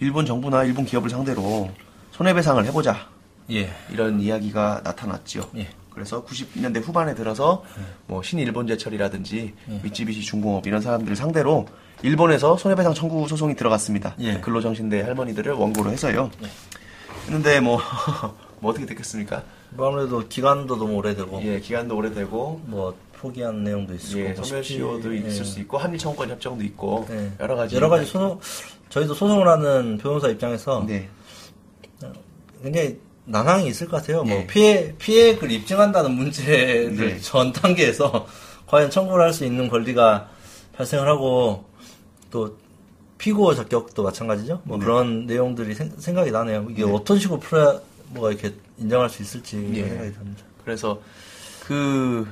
[0.01, 1.71] 일본 정부나 일본 기업을 상대로
[2.11, 3.07] 손해배상을 해보자
[3.49, 3.71] 예.
[3.91, 5.49] 이런 이야기가 나타났지요.
[6.01, 6.03] 예.
[6.03, 7.63] 그래서 90년대 후반에 들어서
[8.07, 9.79] 뭐 신일본제철이라든지 예.
[9.83, 11.67] 미쯔비시 중공업 이런 사람들을 상대로
[12.01, 14.15] 일본에서 손해배상 청구 소송이 들어갔습니다.
[14.19, 14.39] 예.
[14.39, 16.31] 근로정신대 할머니들을 원고로 해서요.
[17.25, 17.79] 했는데 뭐,
[18.59, 19.43] 뭐 어떻게 됐겠습니까?
[19.71, 25.19] 뭐 아무래도 기간도 너무 오래되고 예, 기간도 오래되고 뭐 포기한 내용도 있을 예, 소멸시효도 예.
[25.19, 27.31] 있을 수 있고 한일 청구권 협정도 있고 예.
[27.39, 28.39] 여러 가지 여러 가지 소송
[28.89, 31.07] 저희도 소송을 하는 변호사 입장에서 네.
[32.61, 32.99] 굉장히
[33.31, 34.23] 난항이 있을 것 같아요.
[34.23, 34.47] 뭐 예.
[34.47, 37.19] 피해 피해를 입증한다는 문제를 네.
[37.19, 38.27] 전 단계에서
[38.67, 40.29] 과연 청구를 할 수 있는 권리가
[40.73, 41.65] 발생을 하고
[42.29, 42.57] 또
[43.17, 44.61] 피고 적격도 마찬가지죠.
[44.63, 44.83] 뭐 네.
[44.85, 46.67] 그런 내용들이 생, 각이 나네요.
[46.69, 46.91] 이게 네.
[46.91, 49.87] 어떤 식으로 풀어야 뭐가 이렇게 인정할 수 있을지 예.
[49.87, 50.43] 생각이 듭니다.
[50.65, 51.01] 그래서
[51.65, 52.27] 그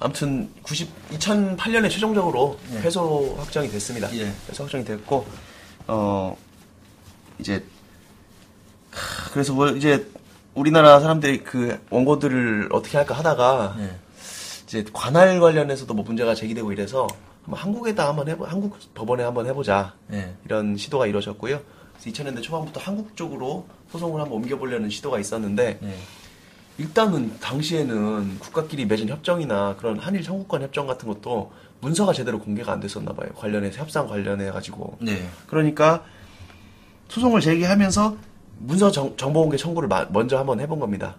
[0.00, 2.82] 아무튼 90 2008년에 최종적으로 예.
[2.82, 4.14] 패소 확정이 됐습니다.
[4.16, 4.30] 예.
[4.46, 5.26] 패소 확정이 됐고
[5.86, 6.36] 어
[7.38, 7.60] 이제 하,
[9.32, 10.06] 그래서 뭐 이제
[10.54, 13.96] 우리나라 사람들이 그 원고들을 어떻게 할까 하다가 예.
[14.64, 17.06] 이제 관할 관련해서도 뭐 문제가 제기되고 이래서
[17.42, 20.34] 한번 한국에다 한번 해보 한국 법원에 한번 해보자 예.
[20.44, 21.60] 이런 시도가 이루어졌고요.
[22.00, 25.96] 그래서 2000년대 초반부터 한국 쪽으로 소송을 한번 옮겨보려는 시도가 있었는데 예.
[26.78, 32.80] 일단은 당시에는 국가끼리 맺은 협정이나 그런 한일 청구권 협정 같은 것도 문서가 제대로 공개가 안
[32.80, 33.28] 됐었나 봐요.
[33.36, 34.96] 관련해서 협상 관련해 가지고.
[35.00, 35.28] 네.
[35.46, 36.04] 그러니까
[37.08, 38.16] 소송을 제기하면서
[38.58, 41.16] 문서 정, 보 공개 청구를 마- 먼저 한번 해본 겁니다.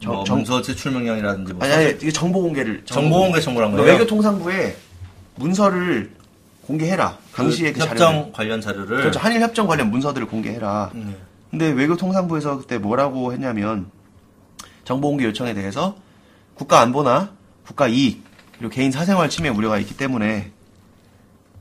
[0.00, 3.72] 정- 뭐 정- 문서 제출 명령이라든지 뭐 아니 아니 이게 정보 공개를 정보 공개 청구란
[3.72, 3.84] 거예요?
[3.92, 4.76] 외교통상부에
[5.36, 6.12] 문서를
[6.66, 7.18] 공개해라.
[7.34, 8.32] 당시에 그, 협정 자료를.
[8.32, 9.18] 관련 자료를 그렇죠.
[9.20, 10.90] 한일 협정 관련 문서들을 공개해라.
[10.94, 11.16] 네.
[11.50, 13.90] 근데 외교통상부에서 그때 뭐라고 했냐면
[14.84, 15.96] 정보 공개 요청에 대해서
[16.54, 17.30] 국가 안보나
[17.66, 18.22] 국가 이익
[18.58, 20.50] 그리고 개인 사생활 침해 우려가 있기 때문에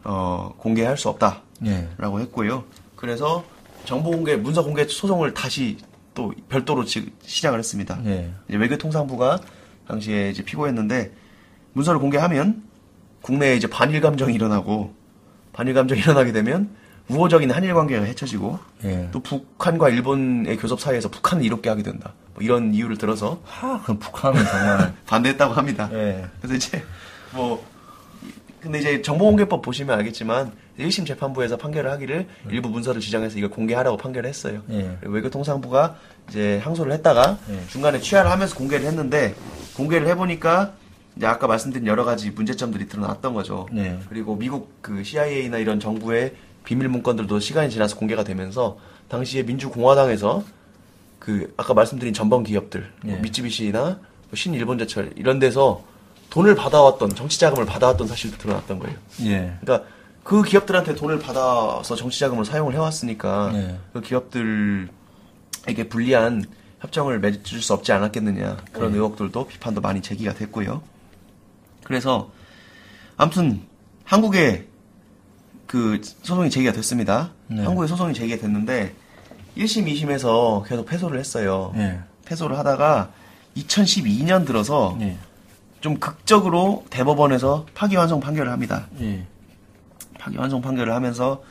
[0.04, 1.88] 어, 공개할 수 없다라고 예.
[2.02, 2.64] 했고요.
[2.96, 3.44] 그래서
[3.86, 5.78] 정보 공개 문서 공개 소송을 다시
[6.14, 8.00] 또 별도로 지- 시작을 했습니다.
[8.06, 8.32] 예.
[8.48, 9.40] 이제 외교통상부가
[9.88, 11.12] 당시에 이제 피고했는데
[11.74, 12.64] 문서를 공개하면
[13.22, 14.94] 국내에 이제 반일 감정이 일어나고
[15.54, 16.70] 반일 감정이 일어나게 되면
[17.08, 19.10] 우호적인 한일 관계가 해쳐지고 예.
[19.12, 22.14] 또 북한과 일본의 교섭 사이에서 북한을 이롭게 하게 된다.
[22.34, 25.90] 뭐 이런 이유를 들어서 하, 그 북한은 정말 반대했다고 합니다.
[25.94, 26.26] 예.
[26.42, 26.84] 그래서 이제
[27.32, 27.64] 뭐
[28.66, 34.28] 근데 이제 정보공개법 보시면 알겠지만 1심 재판부에서 판결을 하기를 일부 문서를 지정해서 이걸 공개하라고 판결을
[34.28, 34.64] 했어요.
[34.72, 34.98] 예.
[35.04, 35.98] 외교통상부가
[36.30, 37.68] 이제 항소를 했다가 예.
[37.68, 39.36] 중간에 취하를 하면서 공개를 했는데
[39.76, 40.74] 공개를 해보니까
[41.16, 43.68] 이제 아까 말씀드린 여러 가지 문제점들이 드러났던 거죠.
[43.72, 44.00] 네.
[44.10, 50.44] 그리고 미국 그 CIA나 이런 정부의 비밀 문건들도 시간이 지나서 공개가 되면서 당시에 민주공화당에서
[51.20, 53.20] 그 아까 말씀드린 전범 기업들 뭐 예.
[53.20, 54.00] 미쯔비시나 뭐
[54.34, 55.84] 신일본제철 이런 데서
[56.36, 58.98] 돈을 받아왔던 정치 자금을 받아왔던 사실도 드러났던 거예요.
[59.22, 59.56] 예.
[59.62, 59.88] 그러니까
[60.22, 63.80] 그 기업들한테 돈을 받아서 정치 자금을 사용을 해왔으니까 네.
[63.94, 64.90] 그 기업들에게
[65.90, 66.44] 불리한
[66.82, 68.98] 협정을 맺을 수 없지 않았겠느냐 그런 네.
[68.98, 70.82] 의혹들도 비판도 많이 제기가 됐고요.
[71.86, 72.32] 그래서
[73.16, 73.62] 아무튼
[74.04, 74.68] 한국에
[75.68, 77.32] 그 소송이 제기가 됐습니다.
[77.48, 77.64] 네.
[77.64, 78.94] 한국에 소송이 제기가 됐는데
[79.56, 81.72] 1심, 2심에서 계속 패소를 했어요.
[81.78, 82.02] 예.
[82.26, 83.12] 패소를 하다가
[83.56, 85.18] 2012년 들어서 예.
[85.86, 88.88] 좀 극적으로 대법원에서 파기환송 판결을 합니다.
[89.02, 89.28] 예.
[90.18, 91.44] 파기환송 판결을 하면서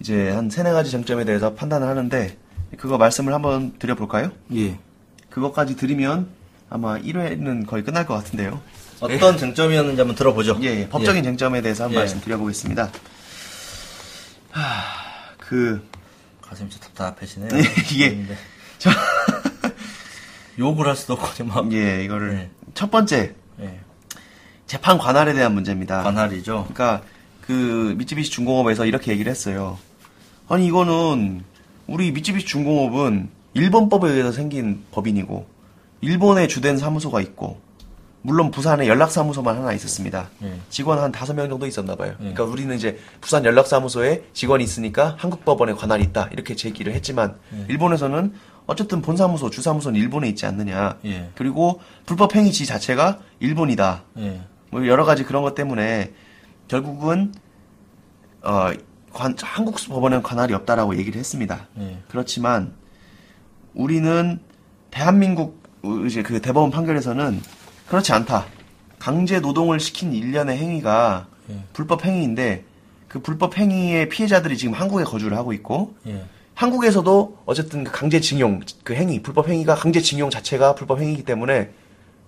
[0.00, 2.38] 이제 한 세네 가지 쟁점에 대해서 판단을 하는데
[2.78, 4.30] 그거 말씀을 한번 드려볼까요?
[4.54, 4.78] 예.
[5.28, 6.26] 그것까지 드리면
[6.70, 8.62] 아마 1회는 거의 끝날 것 같은데요.
[9.00, 10.58] 어떤 쟁점이었는지 한번 들어보죠.
[10.62, 10.88] 예, 예.
[10.88, 11.98] 법적인 쟁점에 대해서 한번 예.
[11.98, 12.90] 말씀 드려보겠습니다.
[14.52, 14.62] 하,
[15.36, 15.86] 그
[16.40, 17.48] 가슴이 좀 답답해지네요.
[17.50, 17.60] 네,
[17.92, 18.38] 이게- 근데
[18.78, 18.88] 저,
[20.58, 22.50] 욕을 할 수도 없고 막 예, 이거를 네.
[22.72, 23.80] 첫 번째 예.
[24.66, 26.02] 재판 관할에 대한 문제입니다.
[26.02, 26.66] 관할이죠.
[26.72, 27.02] 그러니까
[27.40, 29.78] 그 미쯔비시 중공업에서 이렇게 얘기를 했어요.
[30.48, 31.44] 아니 이거는
[31.86, 35.46] 우리 미쯔비시 중공업은 일본법에 의해서 생긴 법인이고
[36.00, 37.60] 일본에 주된 사무소가 있고
[38.22, 40.28] 물론 부산에 연락사무소만 하나 있었습니다.
[40.42, 40.58] 예.
[40.68, 42.14] 직원 한 다섯 명 정도 있었나 봐요.
[42.18, 47.36] 그러니까 우리는 이제 부산 연락사무소에 직원이 있으니까 한국 법원에 관할이 있다 이렇게 제기를 했지만
[47.68, 48.34] 일본에서는
[48.66, 50.98] 어쨌든 본사무소, 주사무소는 일본에 있지 않느냐.
[51.04, 51.30] 예.
[51.36, 54.02] 그리고 불법 행위지 자체가 일본이다.
[54.18, 54.40] 예.
[54.70, 56.12] 뭐 여러 가지 그런 것 때문에
[56.68, 57.32] 결국은
[58.42, 58.70] 어
[59.12, 61.68] 관- 한국 법원은 관할이 없다라고 얘기를 했습니다.
[61.78, 61.98] 예.
[62.08, 62.72] 그렇지만
[63.74, 64.40] 우리는
[64.90, 65.62] 대한민국
[66.06, 67.40] 이제 그 대법원 판결에서는
[67.88, 68.46] 그렇지 않다.
[68.98, 71.62] 강제 노동을 시킨 일련의 행위가 예.
[71.72, 72.64] 불법 행위인데
[73.06, 76.24] 그 불법 행위의 피해자들이 지금 한국에 거주를 하고 있고 예.
[76.56, 81.70] 한국에서도 어쨌든 그 강제징용 그 행위 불법 행위가 강제징용 자체가 불법 행위이기 때문에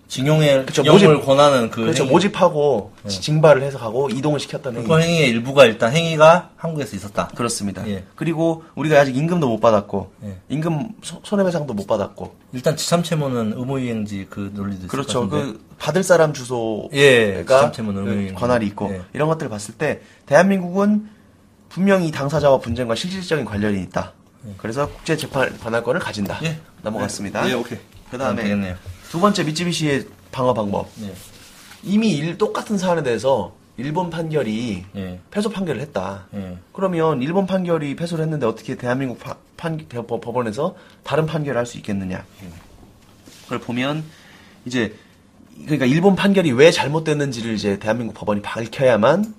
[0.07, 2.12] 징용의 그쵸, 영을 모집- 권하는 그 그렇죠 행위.
[2.12, 7.29] 모집하고 징발을 해서 가고 이동을 행위 불법 행위 의 일부가 일단 행위가 한국에서 있었다.
[7.35, 7.87] 그렇습니다.
[7.88, 8.05] 예.
[8.17, 10.37] 그리고 우리가 아직 임금도 못 받았고 예.
[10.51, 15.29] 임금 소- 손해배상도 못 받았고 일단 지참채무는 의무이행지 그 논리도 있을 그렇죠.
[15.29, 18.35] 그 받을 사람 주소가 예, 지참채무는 그 의무이행지.
[18.35, 19.03] 관할이 있고 예.
[19.14, 21.09] 이런 것들을 봤을 때 대한민국은
[21.69, 24.14] 분명히 이 당사자와 분쟁과 실질적인 관련이 있다.
[24.57, 26.38] 그래서 국제 재판 관할권을 가진다.
[26.44, 26.59] 예.
[26.83, 27.48] 넘어갔습니다.
[27.48, 27.79] 예, 오케이.
[28.11, 28.77] 그다음에 되겠네요.
[29.11, 30.88] 두 번째 미쯔비시의 방어 방법.
[31.03, 31.12] 예.
[31.83, 35.20] 이미 일, 똑같은 사안에 대해서 일본 판결이 예.
[35.31, 36.27] 패소 판결을 했다.
[36.35, 36.59] 예.
[36.72, 42.24] 그러면 일본 판결이 패소를 했는데 어떻게 대한민국 파- 판, 법원에서 다른 판결을 할 수 있겠느냐.
[43.44, 44.05] 그걸 보면
[44.64, 44.94] 이제
[45.64, 49.35] 그러니까 일본 판결이 왜 잘못됐는지를 이제 대한민국 법원이 밝혀야만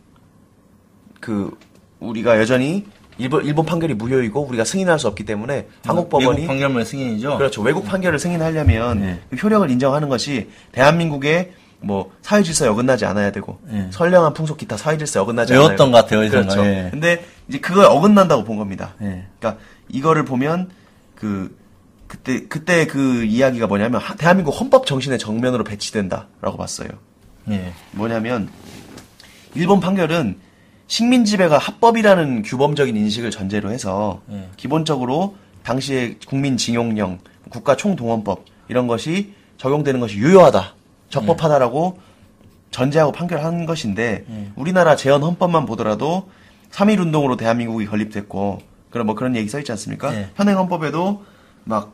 [1.20, 1.58] 그
[2.00, 2.86] 우리가 여전히
[3.20, 7.38] 일본 일본 판결이 무효이고 우리가 승인할 수 없기 때문에 한국 법원이 미국 판결문의 승인이죠.
[7.38, 7.62] 그렇죠.
[7.62, 9.20] 외국 판결을 승인하려면 네.
[9.30, 11.52] 그 효력을 인정하는 것이 대한민국의
[11.82, 13.88] 뭐 사회 질서에 어긋나지 않아야 되고 네.
[13.92, 15.92] 선량한 풍속 기타 사회 질서에 어긋나지 외웠던 않아요.
[15.92, 16.54] 것 같아요, 어디선가.
[16.54, 16.70] 그렇죠.
[16.70, 16.88] 예.
[16.92, 18.96] 근데 이제 그거에 어긋난다고 본 겁니다.
[19.02, 19.26] 예.
[19.40, 20.70] 그러니까 이거를 보면
[21.16, 21.58] 그
[22.08, 26.88] 그때 그때 그 이야기가 뭐냐면 하- 대한민국 헌법 정신의 정면으로 배치된다라고 봤어요.
[27.50, 27.74] 예.
[27.92, 28.50] 뭐냐면
[29.56, 30.38] 일본 판결은
[30.90, 34.50] 식민 지배가 합법이라는 규범적인 인식을 전제로 해서 예.
[34.58, 40.74] 기본적으로 당시의 국민징용령, 국가총동원법 이런 것이 적용되는 것이 유효하다,
[41.10, 42.00] 적법하다라고
[42.72, 44.52] 전제하고 판결한 것인데 예.
[44.56, 46.28] 우리나라 재헌 헌법만 보더라도
[46.72, 50.12] 3.1 운동으로 대한민국이 건립됐고 그런 뭐 그런 얘기 써 있지 않습니까?
[50.16, 50.30] 예.
[50.36, 51.24] 현행 헌법에도
[51.66, 51.94] 막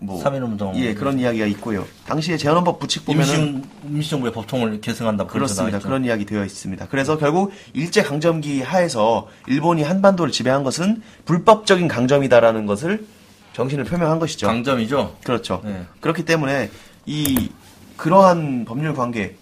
[0.00, 0.74] 뭐, 3.1 운동.
[0.76, 1.86] 예, 그런 이야기가 있고요.
[2.06, 5.26] 당시에 재헌헌법 부칙 보면은 임시, 임시 정부의 법통을 계승한다.
[5.26, 5.78] 그렇습니다.
[5.78, 6.88] 그런 이야기 되어 있습니다.
[6.88, 13.06] 그래서 결국 일제 강점기 하에서 일본이 한반도를 지배한 것은 불법적인 강점이다라는 것을
[13.52, 14.46] 정신을 표명한 것이죠.
[14.46, 15.16] 강점이죠.
[15.22, 15.60] 그렇죠.
[15.64, 15.84] 네.
[16.00, 16.70] 그렇기 때문에
[17.04, 17.50] 이
[17.96, 19.36] 그러한 법률 관계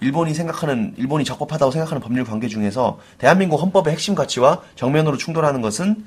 [0.00, 6.04] 일본이 생각하는 일본이 적법하다고 생각하는 법률 관계 중에서 대한민국 헌법의 핵심 가치와 정면으로 충돌하는 것은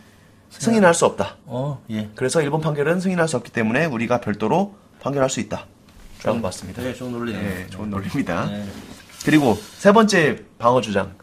[0.59, 1.37] 승인할 수 없다.
[1.45, 2.09] 어, 예.
[2.15, 5.65] 그래서 일본 판결은 승인할 수 없기 때문에 우리가 별도로 판결할 수 있다.
[6.23, 6.81] 라고 봤습니다.
[6.81, 7.43] 네, 좋은 논리네요.
[7.43, 8.47] 네, 좋은 논리입니다.
[8.47, 8.65] 네.
[9.25, 11.13] 그리고 세 번째 방어 주장.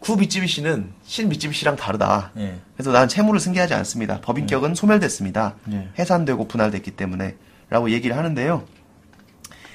[0.00, 2.32] 쿠 미쯔비시는 신 미쯔비시랑 다르다.
[2.36, 2.58] 예.
[2.74, 4.20] 그래서 난 채무를 승계하지 않습니다.
[4.20, 5.54] 법인격은 소멸됐습니다.
[5.70, 5.90] 예.
[5.96, 7.36] 해산되고 분할됐기 때문에.
[7.70, 8.64] 라고 얘기를 하는데요.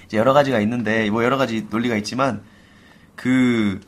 [0.06, 2.44] 이제 여러 가지가 있는데, 뭐 여러 가지 논리가 있지만,
[3.16, 3.80] 그,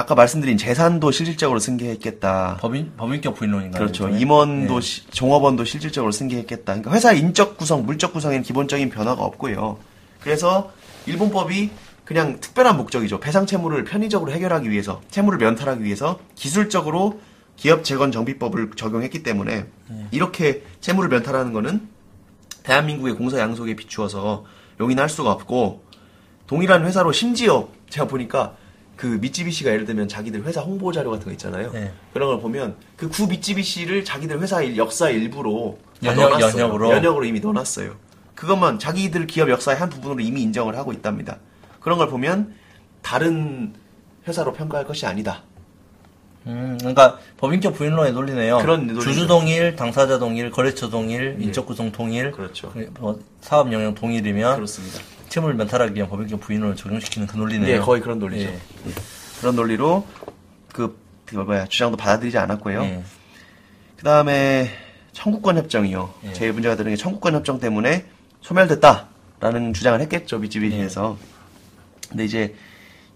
[0.00, 2.56] 아까 말씀드린 재산도 실질적으로 승계했겠다.
[2.60, 3.78] 법인, 법인격 부인론인가요?
[3.78, 4.04] 그렇죠.
[4.04, 4.22] 일종의?
[4.22, 4.80] 임원도, 예.
[4.80, 6.64] 시- 종업원도 실질적으로 승계했겠다.
[6.64, 9.78] 그러니까 회사 인적 구성, 물적 구성에는 기본적인 변화가 없고요.
[10.20, 10.72] 그래서
[11.04, 11.70] 일본법이
[12.06, 13.20] 그냥 특별한 목적이죠.
[13.20, 17.20] 배상 채무를 편의적으로 해결하기 위해서, 채무를 면탈하기 위해서 기술적으로
[17.56, 19.52] 기업 재건 정비법을 적용했기 때문에
[19.90, 20.06] 예.
[20.12, 21.88] 이렇게 채무를 면탈하는 거는
[22.62, 24.46] 대한민국의 공사 양속에 비추어서
[24.80, 25.84] 용인할 수가 없고
[26.46, 28.54] 동일한 회사로 심지어 제가 보니까
[29.00, 31.70] 그 미쯔비시가 예를 들면 자기들 회사 홍보 자료 같은 거 있잖아요.
[31.72, 31.90] 네.
[32.12, 36.38] 그런 걸 보면 그 구 미쯔비시를 자기들 회사 일- 역사 일부로 다 연역-.
[36.38, 36.90] 연역으로?
[36.90, 37.94] 연역으로 이미 넣어놨어요.
[38.34, 41.38] 그것만 자기들 기업 역사의 한 부분으로 이미 인정을 하고 있답니다.
[41.80, 42.52] 그런 걸 보면
[43.00, 43.72] 다른
[44.28, 45.44] 회사로 평가할 것이 아니다.
[46.46, 48.58] 음, 그러니까 법인격 부인론의 논리네요.
[48.58, 49.00] 그런 논리죠.
[49.00, 52.70] 주주 동일, 당사자 동일, 거래처 동일, 인적 구성 동일, 그렇죠.
[52.72, 55.00] 그, 뭐, 사업 영역 동일이면 그렇습니다.
[55.30, 57.76] 채무를 면탈하기 위한 법인격 부인론을 적용시키는 그 논리네요.
[57.76, 58.48] 예, 거의 그런 논리죠.
[58.48, 58.52] 예.
[58.54, 58.58] 예.
[59.40, 60.06] 그런 논리로
[60.72, 62.82] 그, 그 뭐야 주장도 받아들이지 않았고요.
[62.82, 63.02] 예.
[63.96, 64.70] 그 다음에
[65.12, 66.12] 청구권 협정이요.
[66.24, 66.32] 예.
[66.34, 68.06] 제일 문제가 되는 게 청구권 협정 때문에
[68.42, 71.16] 소멸됐다라는 주장을 했겠죠 미쯔비시에서.
[72.08, 72.54] 근데 이제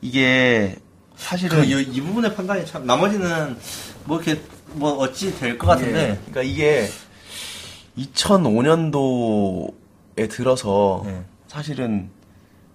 [0.00, 0.76] 이게
[1.16, 3.56] 사실은 그, 이, 이 부분의 판단이 참, 나머지는
[4.04, 4.40] 뭐 이렇게,
[4.74, 6.18] 뭐 어찌 될 것 같은데, 예.
[6.30, 6.88] 그러니까 이게
[7.98, 11.22] 2005년도에 들어서 예.
[11.54, 12.08] 사실은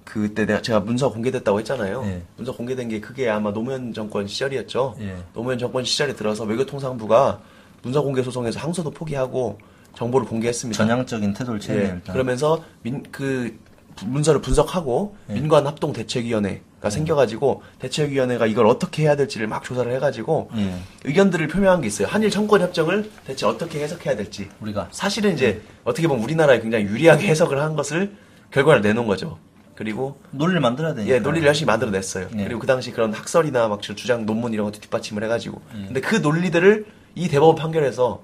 [0.05, 2.01] 그때 내가 제가 문서 공개됐다고 했잖아요.
[2.05, 2.21] 예.
[2.37, 4.95] 문서 공개된 게 그게 아마 노무현 정권 시절이었죠.
[5.01, 5.17] 예.
[5.33, 7.41] 노무현 정권 시절에 들어서 외교통상부가
[7.81, 9.59] 문서 공개 소송에서 항소도 포기하고
[9.97, 10.77] 정보를 공개했습니다.
[10.77, 12.13] 전향적인 태도를 취했네요, 예, 일단.
[12.13, 13.59] 그러면서 민, 그
[13.97, 15.33] 부- 문서를 분석하고 예.
[15.33, 20.73] 민관 합동 대책위원회가 생겨가지고 대책위원회가 이걸 어떻게 해야 될지를 막 조사를 해가지고 예.
[21.03, 22.07] 의견들을 표명한 게 있어요.
[22.07, 24.47] 한일 청구권 협정을 대체 어떻게 해석해야 될지.
[24.61, 24.87] 우리가.
[24.91, 28.15] 사실은 이제 어떻게 보면 우리나라에 굉장히 유리하게 해석을 한 것을
[28.51, 29.37] 결과를 내놓은 거죠.
[29.75, 31.15] 그리고 논리를 만들어야 되니까.
[31.15, 32.27] 예, 논리를 열심히 만들어냈어요.
[32.37, 32.43] 예.
[32.43, 35.61] 그리고 그 당시 그런 학설이나 막 주장 논문 이런 것도 뒷받침을 해가지고.
[35.75, 35.85] 예.
[35.85, 36.85] 근데 그 논리들을
[37.15, 38.21] 이 대법원 판결에서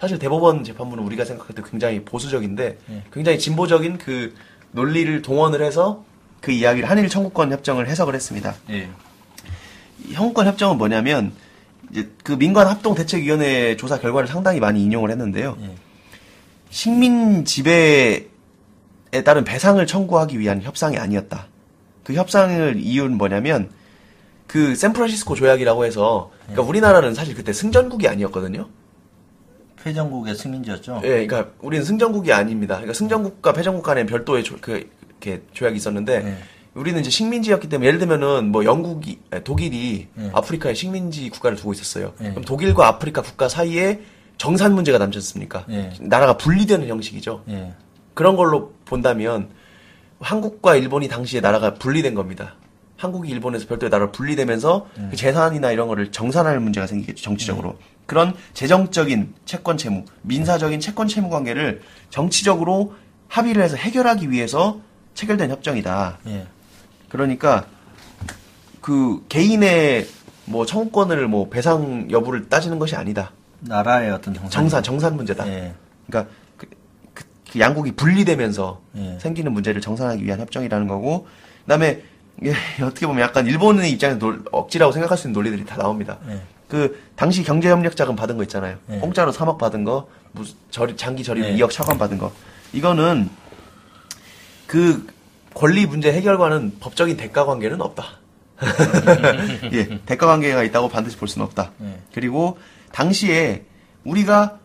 [0.00, 3.02] 사실 대법원 재판부는 우리가 생각할 때 굉장히 보수적인데 예.
[3.12, 4.34] 굉장히 진보적인 그
[4.72, 6.04] 논리를 동원을 해서
[6.40, 8.54] 그 이야기를 한일 청구권 협정을 해석을 했습니다.
[8.70, 8.88] 예.
[10.08, 11.32] 이 청구권 협정은 뭐냐면
[11.90, 15.58] 이제 그 민관 합동 대책위원회 조사 결과를 상당히 많이 인용을 했는데요.
[15.60, 15.70] 예.
[16.70, 18.28] 식민 지배에
[19.22, 21.46] 따른 배상을 청구하기 위한 협상이 아니었다.
[22.02, 23.70] 그 협상을 이유는 뭐냐면
[24.46, 28.68] 그 샌프란시스코 조약이라고 해서 그러니까 우리나라는 사실 그때 승전국이 아니었거든요.
[29.82, 31.02] 패전국의 식민지였죠.
[31.04, 32.76] 예, 그러니까 우리는 승전국이 아닙니다.
[32.76, 36.36] 그러니까 승전국과 패전국 간에 별도의 조, 그 이렇게 조약이 있었는데 예.
[36.74, 40.30] 우리는 이제 식민지였기 때문에 예를 들면은 뭐 영국이 아니, 독일이 예.
[40.32, 42.14] 아프리카에 식민지 국가를 두고 있었어요.
[42.22, 42.30] 예.
[42.30, 44.00] 그럼 독일과 아프리카 국가 사이에
[44.38, 45.64] 정산 문제가 남지 않습니까?
[45.70, 45.92] 예.
[46.00, 47.44] 나라가 분리되는 형식이죠.
[48.14, 48.16] 예.
[48.16, 49.50] 그런 걸로 본다면
[50.20, 52.54] 한국과 일본이 당시에 나라가 분리된 겁니다.
[52.96, 55.08] 한국이 일본에서 별도의 나라로 분리되면서 음.
[55.10, 61.30] 그 재산이나 이런 거를 정산할 문제가 생기겠죠 정치적으로 그런 재정적인 채권 채무, 민사적인 채권 채무
[61.30, 62.94] 관계를 정치적으로
[63.28, 64.80] 합의를 해서 해결하기 위해서
[65.14, 66.18] 체결된 협정이다.
[66.26, 66.46] 예.
[67.08, 67.66] 그러니까
[68.80, 70.06] 그 개인의
[70.44, 73.32] 뭐 청구권을 뭐 배상 여부를 따지는 것이 아니다.
[73.60, 74.50] 나라의 어떤 정산.
[74.50, 75.48] 정산 정산 문제다.
[75.48, 75.74] 예.
[76.06, 76.32] 그러니까
[77.60, 79.18] 양국이 분리되면서 예.
[79.20, 81.26] 생기는 문제를 정산하기 위한 협정이라는 거고
[81.62, 82.02] 그다음에
[82.82, 86.18] 어떻게 보면 약간 일본의 입장에서 논- 억지라고 생각할 수 있는 논리들이 다 나옵니다.
[86.28, 86.40] 예.
[86.68, 88.76] 그 당시 경제협력 자금 받은 거 있잖아요.
[88.90, 88.98] 예.
[88.98, 91.54] 공짜로 3억 받은 거, 무슨 저리, 장기 저리 예.
[91.56, 92.32] 2억 차관 받은 거.
[92.72, 93.28] 이거는
[94.66, 95.06] 그
[95.54, 98.04] 권리 문제 해결과는 법적인 대가 관계는 없다.
[99.72, 101.70] 예, 대가 관계가 있다고 반드시 볼 수는 없다.
[101.78, 102.00] 네.
[102.12, 102.58] 그리고
[102.92, 103.64] 당시에
[104.04, 104.58] 우리가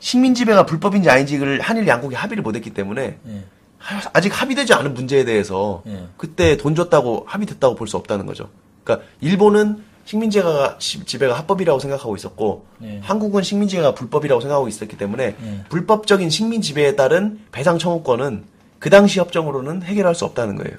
[0.00, 3.44] 식민 지배가 불법인지 아닌지를 한일 양국이 합의를 못했기 때문에 예.
[3.78, 6.06] 하- 아직 합의되지 않은 문제에 대해서 예.
[6.16, 8.48] 그때 돈 줬다고 합의됐다고 볼 수 없다는 거죠.
[8.82, 13.00] 그러니까 일본은 식민지가 시- 지배가 합법이라고 생각하고 있었고 예.
[13.02, 15.64] 한국은 식민지배가 불법이라고 생각하고 있었기 때문에 예.
[15.68, 18.44] 불법적인 식민 지배에 따른 배상 청구권은
[18.78, 20.78] 그 당시 협정으로는 해결할 수 없다는 거예요.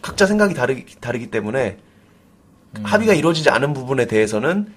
[0.00, 1.78] 각자 생각이 다르기, 다르기 때문에
[2.78, 2.82] 음.
[2.84, 4.72] 합의가 이루어지지 않은 부분에 대해서는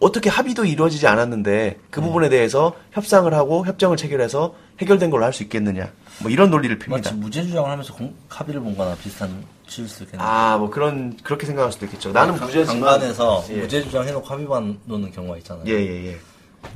[0.00, 2.04] 어떻게 합의도 이루어지지 않았는데 그 음.
[2.06, 5.90] 부분에 대해서 협상을 하고 협정을 체결해서 해결된 걸로 할 수 있겠느냐.
[6.20, 7.10] 뭐 이런 논리를 핍니다.
[7.10, 10.26] 마치 무죄 주장을 하면서 공, 합의를 본 거나 비슷한 치일 수 있겠네요.
[10.26, 12.12] 아, 뭐 그런 그렇게 생각할 수도 있겠죠.
[12.12, 13.56] 나는 강- 무죄지만 강간에서 예.
[13.62, 15.64] 무죄 주장 해놓고 합의만 놓는 경우가 있잖아요.
[15.66, 16.18] 예, 예, 예.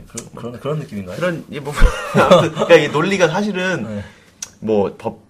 [0.09, 1.17] 그, 그런 그런 느낌인가요?
[1.17, 1.73] 그런 예, 뭐
[2.15, 4.05] 아무튼 그러니까 이 논리가 사실은 네.
[4.61, 5.21] 뭐 법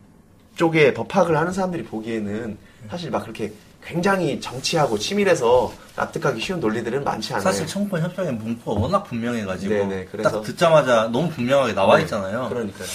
[0.57, 2.57] 쪽에 법학을 하는 사람들이 보기에는
[2.91, 3.53] 사실 막 그렇게
[3.85, 7.43] 굉장히 정치하고 치밀해서 납득하기 쉬운 논리들은 많지 않아요.
[7.45, 12.49] 사실 청구권 협정의 문구가 워낙 분명해가지고 네네, 그래서- 딱 듣자마자 너무 분명하게 나와 네, 있잖아요.
[12.49, 12.89] 그러니까요.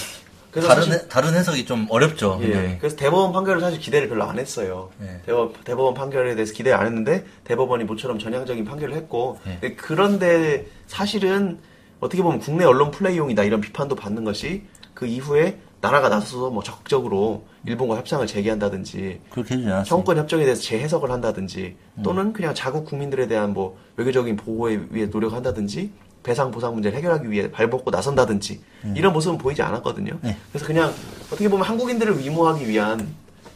[0.50, 2.38] 그래서 다른 사실 해- 다른 해석이 좀 어렵죠.
[2.42, 2.78] 예, 굉장히.
[2.78, 4.90] 그래서 대법원 판결을 사실 기대를 별로 안 했어요.
[4.98, 5.20] 네.
[5.26, 9.74] 대법, 대법원 판결에 대해서 기대 안 했는데 대법원이 모처럼 전향적인 판결을 했고 네.
[9.74, 11.58] 그런데 사실은
[11.98, 14.62] 어떻게 보면 국내 언론 플레이용이다 이런 비판도 받는 것이
[14.94, 19.70] 그 이후에 나라가 나서서 뭐 적극적으로 일본과 협상을 재개한다든지 그렇게 해주지.
[19.86, 25.92] 청구권 협정에 대해서 재해석을 한다든지 또는 그냥 자국 국민들에 대한 뭐 외교적인 보호에 위해 노력한다든지
[26.22, 28.62] 배상 보상 문제를 해결하기 위해 발벗고 나선다든지
[28.94, 30.18] 이런 모습은 보이지 않았거든요.
[30.22, 30.36] 네.
[30.50, 30.90] 그래서 그냥
[31.26, 33.06] 어떻게 보면 한국인들을 위모하기 위한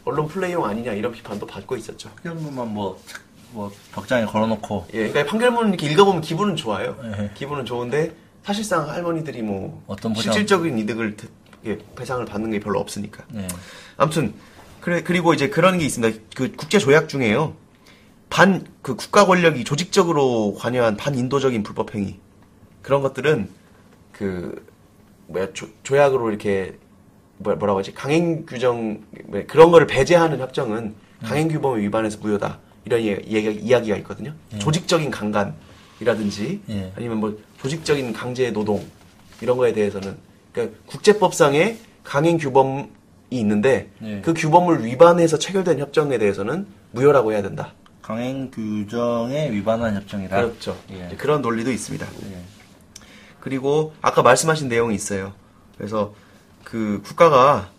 [0.05, 2.11] 언론 플레이용 아니냐 이런 비판도 받고 있었죠.
[2.23, 3.23] 판결문만 뭐, 착-
[3.53, 6.95] 뭐 벽장에 걸어놓고 예, 그러니까 판결문 이렇게 읽어보면 기분은 좋아요.
[7.03, 7.31] 네.
[7.35, 8.13] 기분은 좋은데
[8.45, 11.17] 사실상 할머니들이 뭐 어떤 보상- 실질적인 이득을
[11.97, 13.25] 배상을 받는 게 별로 없으니까.
[13.33, 13.47] 네.
[13.97, 14.35] 아무튼
[14.81, 16.19] 그래 그리고 이제 그런 게 있습니다.
[16.37, 17.55] 그 국제 조약 중에요.
[18.31, 22.19] 반 그 국가 권력이 조직적으로 관여한 반인도적인 불법 행위
[22.83, 23.49] 그런 것들은
[24.13, 24.65] 그
[25.27, 26.79] 뭐야 조, 조약으로 이렇게
[27.37, 33.03] 뭐, 뭐라고 하지 강행 규정 뭐 그런 거를 배제하는 협정은 강행 규범에 위반해서 무효다 이런
[33.03, 34.33] 예- 얘기, 이야기가 있거든요.
[34.59, 36.93] 조직적인 강간이라든지 예.
[36.97, 38.87] 아니면 뭐 조직적인 강제 노동
[39.43, 40.17] 이런 거에 대해서는
[40.53, 42.89] 그러니까 국제법상의 강행 규범이
[43.31, 44.21] 있는데 예.
[44.23, 47.75] 그 규범을 위반해서 체결된 협정에 대해서는 무효라고 해야 된다.
[48.03, 50.37] 강행 규정에 위반한 협정이라.
[50.41, 50.77] 그렇죠.
[50.91, 51.15] 예.
[51.17, 52.07] 그런 논리도 있습니다.
[52.07, 52.43] 예.
[53.41, 55.35] 그리고 아까 말씀하신 내용이 있어요.
[55.77, 56.15] 그래서
[56.65, 57.71] 그 국가가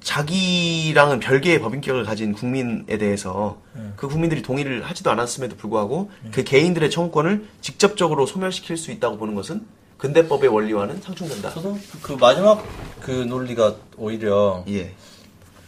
[0.00, 3.60] 자기랑은 별개의 법인격을 가진 국민에 대해서
[3.94, 9.64] 그 국민들이 동의를 하지도 않았음에도 불구하고 그 개인들의 청구권을 직접적으로 소멸시킬 수 있다고 보는 것은
[10.02, 11.50] 근대법의 원리와는 상충된다.
[11.50, 12.66] 저도 그 마지막
[13.00, 14.92] 그 논리가 오히려 예.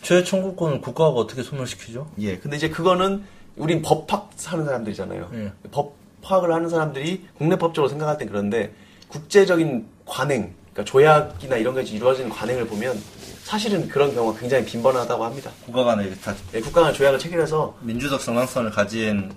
[0.03, 2.11] 최 청구권을 국가가 어떻게 소멸시키죠?
[2.19, 2.37] 예.
[2.39, 3.23] 근데 이제 그거는
[3.55, 5.31] 우린 법학 하는 사람들이잖아요.
[5.35, 5.53] 예.
[5.71, 8.75] 법학을 하는 사람들이 국내법적으로 생각할 땐 그런데
[9.07, 13.01] 국제적인 관행, 그러니까 조약이나 이런 것이 이루어지는 관행을 보면
[13.45, 15.53] 사실은 그런 경우가 굉장히 빈번하다고 합니다.
[15.65, 19.33] 국가 간에 다 예, 국가가 조약을 체결해서 민주적 정당성을 가진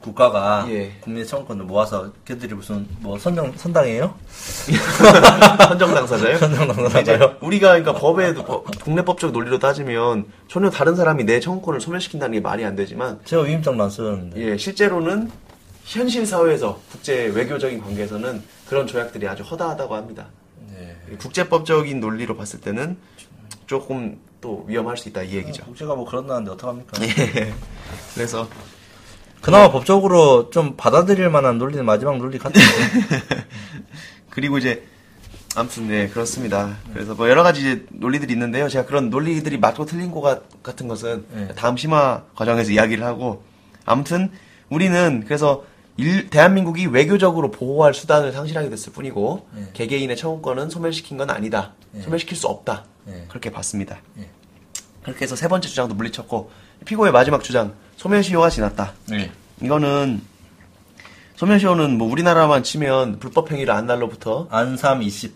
[0.00, 0.92] 국가가 예.
[1.00, 4.14] 국민의 청구권을 모아서 걔들이 무슨 뭐 선정 선당이에요?
[5.68, 6.38] 선정 당사자요.
[6.38, 7.36] 선정 당사자요?
[7.40, 12.64] 우리가 그러니까 법에도 법- 국내법적 논리로 따지면 전혀 다른 사람이 내 청구권을 소멸시킨다는 게 말이
[12.64, 14.40] 안 되지만 제가 위임장도 안 쓰는데.
[14.40, 15.30] 예, 실제로는
[15.84, 20.26] 현실 사회에서 국제 외교적인 관계에서는 그런 조약들이 아주 허다하다고 합니다.
[20.72, 20.96] 네.
[21.18, 22.96] 국제법적인 논리로 봤을 때는
[23.66, 25.64] 조금 또 위험할 수 있다 이 얘기죠.
[25.64, 27.02] 국제가 뭐 그런다는데 어떡합니까?
[27.02, 27.52] 예.
[28.14, 28.48] 그래서
[29.40, 32.60] 그나마 법적으로 좀 받아들일 만한 논리는 마지막 논리 같은데.
[34.30, 34.86] 그리고 이제
[35.56, 36.76] 아무튼 네 그렇습니다.
[36.92, 38.68] 그래서 뭐 여러 가지 이제 논리들이 있는데요.
[38.68, 41.48] 제가 그런 논리들이 맞고 틀린 거 같- 같은 것은 네.
[41.56, 43.42] 다음 심화 과정에서 이야기를 하고
[43.84, 44.30] 아무튼
[44.68, 45.64] 우리는 그래서
[45.96, 49.70] 일- 대한민국이 외교적으로 보호할 수단을 상실하게 됐을 뿐이고 네.
[49.72, 51.72] 개개인의 청구권은 소멸시킨 건 아니다.
[51.92, 52.02] 네.
[52.02, 52.84] 소멸시킬 수 없다.
[53.04, 53.24] 네.
[53.28, 53.98] 그렇게 봤습니다.
[54.14, 54.28] 네.
[55.02, 56.50] 그렇게 해서 세 번째 주장도 물리쳤고
[56.84, 58.94] 피고의 마지막 주장 소멸시효가 지났다.
[59.10, 59.30] 네.
[59.60, 60.22] 이거는
[61.36, 65.34] 소멸시효는 뭐 우리나라만 치면 불법 행위를 안 날로부터 안삼 20.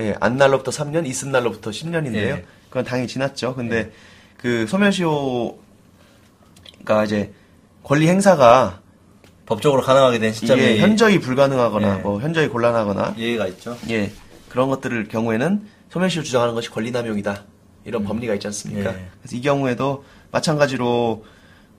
[0.00, 2.16] 예, 안 날로부터 3년, 있은 날로부터 10년인데요.
[2.16, 2.44] 예.
[2.68, 3.54] 그건 당연히 지났죠.
[3.54, 3.92] 근데
[4.38, 5.54] 그 소멸시효가
[7.04, 7.32] 이제
[7.84, 8.80] 권리 행사가
[9.46, 12.02] 법적으로 가능하게 된 시점이 이게 현저히 불가능하거나 예.
[12.02, 13.76] 뭐 현저히 곤란하거나 예의가 있죠.
[13.88, 14.10] 예
[14.48, 17.44] 그런 것들을 경우에는 소멸시효 주장하는 것이 권리남용이다
[17.84, 18.90] 이런 법리가 있지 않습니까?
[18.94, 19.10] 예.
[19.20, 21.24] 그래서 이 경우에도 마찬가지로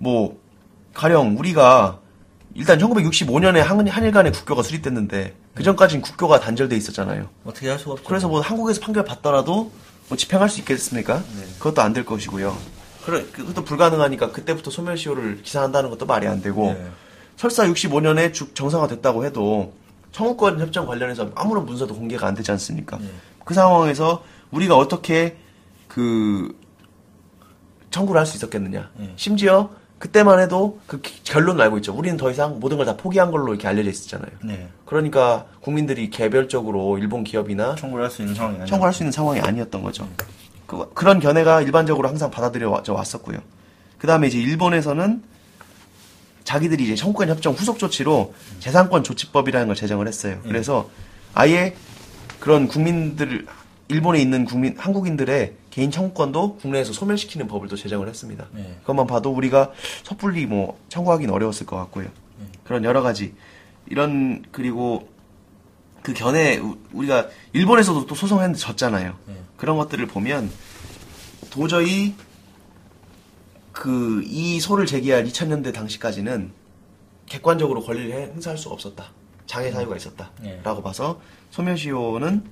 [0.01, 0.39] 뭐
[0.95, 1.99] 가령 우리가
[2.55, 7.29] 일단 1965년에 한, 한일 간의 국교가 수립됐는데 그 전까지는 국교가 단절돼 있었잖아요.
[7.45, 8.05] 어떻게 할 수가 없죠.
[8.07, 9.71] 그래서 뭐 한국에서 판결 받더라도
[10.09, 11.23] 뭐 집행할 수 있겠습니까?
[11.59, 12.57] 그것도 안 될 것이고요.
[13.05, 16.87] 그래 그것도 불가능하니까 그때부터 소멸시효를 기산한다는 것도 말이 안 되고 예.
[17.37, 19.73] 설사 65년에 정상화됐다고 해도
[20.11, 22.97] 청구권 협정 관련해서 아무런 문서도 공개가 안 되지 않습니까?
[23.01, 23.07] 예.
[23.45, 25.37] 그 상황에서 우리가 어떻게
[25.87, 26.55] 그
[27.91, 28.89] 청구를 할 수 있었겠느냐?
[28.99, 29.13] 예.
[29.15, 29.69] 심지어
[30.01, 31.93] 그때만 해도 그 기- 결론을 알고 있죠.
[31.93, 34.31] 우리는 더 이상 모든 걸 다 포기한 걸로 이렇게 알려져 있었잖아요.
[34.43, 34.67] 네.
[34.85, 38.65] 그러니까 국민들이 개별적으로 일본 기업이나 청구를 할 수 있는 상황이.
[38.65, 40.07] 청구할 수 있는 상황이 아니었던 거죠.
[40.65, 43.37] 그, 그런 견해가 일반적으로 항상 받아들여져 왔었고요.
[43.99, 45.21] 그 다음에 이제 일본에서는
[46.45, 50.39] 자기들이 이제 청구권 협정 후속 조치로 재산권 조치법이라는 걸 제정을 했어요.
[50.43, 50.89] 그래서
[51.35, 51.75] 아예
[52.39, 53.45] 그런 국민들,
[53.87, 58.45] 일본에 있는 국민, 한국인들의 개인 청구권도 국내에서 소멸시키는 법을 또 제정을 했습니다.
[58.51, 58.75] 네.
[58.81, 59.71] 그것만 봐도 우리가
[60.03, 62.07] 섣불리 뭐 청구하기는 어려웠을 것 같고요.
[62.63, 63.33] 그런 여러 가지
[63.87, 65.09] 이런 그리고
[66.03, 69.17] 그 견해 우- 우리가 일본에서도 또 소송했는데 졌잖아요.
[69.27, 69.35] 네.
[69.57, 70.51] 그런 것들을 보면
[71.49, 72.13] 도저히
[73.71, 76.51] 그 이 소를 제기할 2000년대 당시까지는
[77.25, 79.05] 객관적으로 권리를 해- 행사할 수가 없었다.
[79.45, 80.61] 장애 사유가 있었다라고 네.
[80.83, 82.43] 봐서 소멸시효는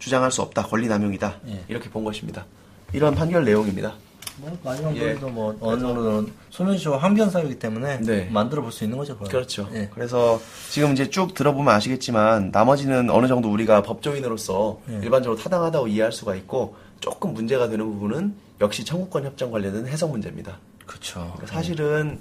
[0.00, 0.64] 주장할 수 없다.
[0.64, 1.36] 권리 남용이다.
[1.44, 1.64] 네.
[1.68, 2.44] 이렇게 본 것입니다.
[2.92, 3.94] 이런 판결 내용입니다.
[4.38, 5.12] 뭐 마지막 예.
[5.14, 8.28] 뭐 어느 정도는 소멸시효 항변 사유이기 때문에 네.
[8.32, 9.12] 만들어 볼 수 있는 거죠.
[9.14, 9.28] 그건.
[9.28, 9.68] 그렇죠.
[9.74, 9.90] 예.
[9.92, 10.40] 그래서
[10.70, 14.94] 지금 이제 쭉 들어보면 아시겠지만 나머지는 어느 정도 우리가 법조인으로서 예.
[15.02, 20.58] 일반적으로 타당하다고 이해할 수가 있고 조금 문제가 되는 부분은 역시 청구권 협정 관련된 해석 문제입니다.
[20.86, 21.34] 그렇죠.
[21.44, 22.18] 사실은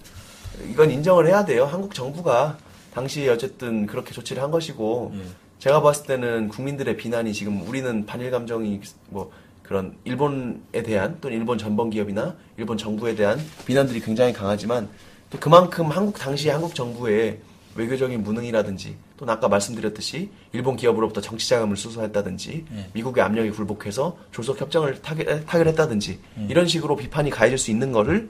[0.70, 1.66] 이건 인정을 해야 돼요.
[1.66, 2.58] 한국 정부가
[2.94, 5.22] 당시 어쨌든 그렇게 조치를 한 것이고 예.
[5.60, 8.80] 제가 봤을 때는 국민들의 비난이 지금 우리는 반일 감정이
[9.10, 9.32] 뭐
[9.62, 14.90] 그런 일본에 대한 또는 일본 전범 기업이나 일본 정부에 대한 비난들이 굉장히 강하지만
[15.30, 17.40] 또 그만큼 한국 당시 한국 정부의
[17.76, 22.90] 외교적인 무능이라든지 또는 아까 말씀드렸듯이 일본 기업으로부터 정치 자금을 수수했다든지 예.
[22.94, 28.30] 미국의 압력에 굴복해서 졸속 협정을 타결, 타결했다든지 이런 식으로 비판이 가해질 수 있는 거를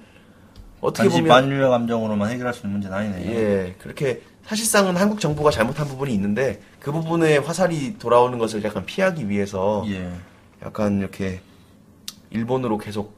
[0.81, 3.31] 어떻게 보면 만유의 감정으로만 해결할 수 있는 문제는 아니네요.
[3.31, 9.29] 예, 그렇게 사실상은 한국 정부가 잘못한 부분이 있는데 그 부분에 화살이 돌아오는 것을 약간 피하기
[9.29, 10.11] 위해서 예.
[10.65, 11.39] 약간 이렇게
[12.31, 13.13] 일본으로 계속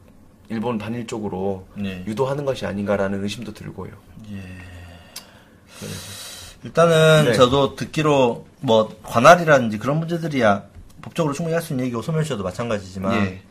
[0.50, 2.04] 일본 반일 쪽으로 네.
[2.06, 3.92] 유도하는 것이 아닌가라는 의심도 들고요.
[4.34, 4.44] 예.
[6.66, 7.34] 일단은 네.
[7.34, 10.66] 저도 듣기로 뭐 관할이라든지 그런 문제들이야
[11.02, 13.42] 법적으로 충분히 할 수 있는 얘기고 소멸시효도 마찬가지지만 예.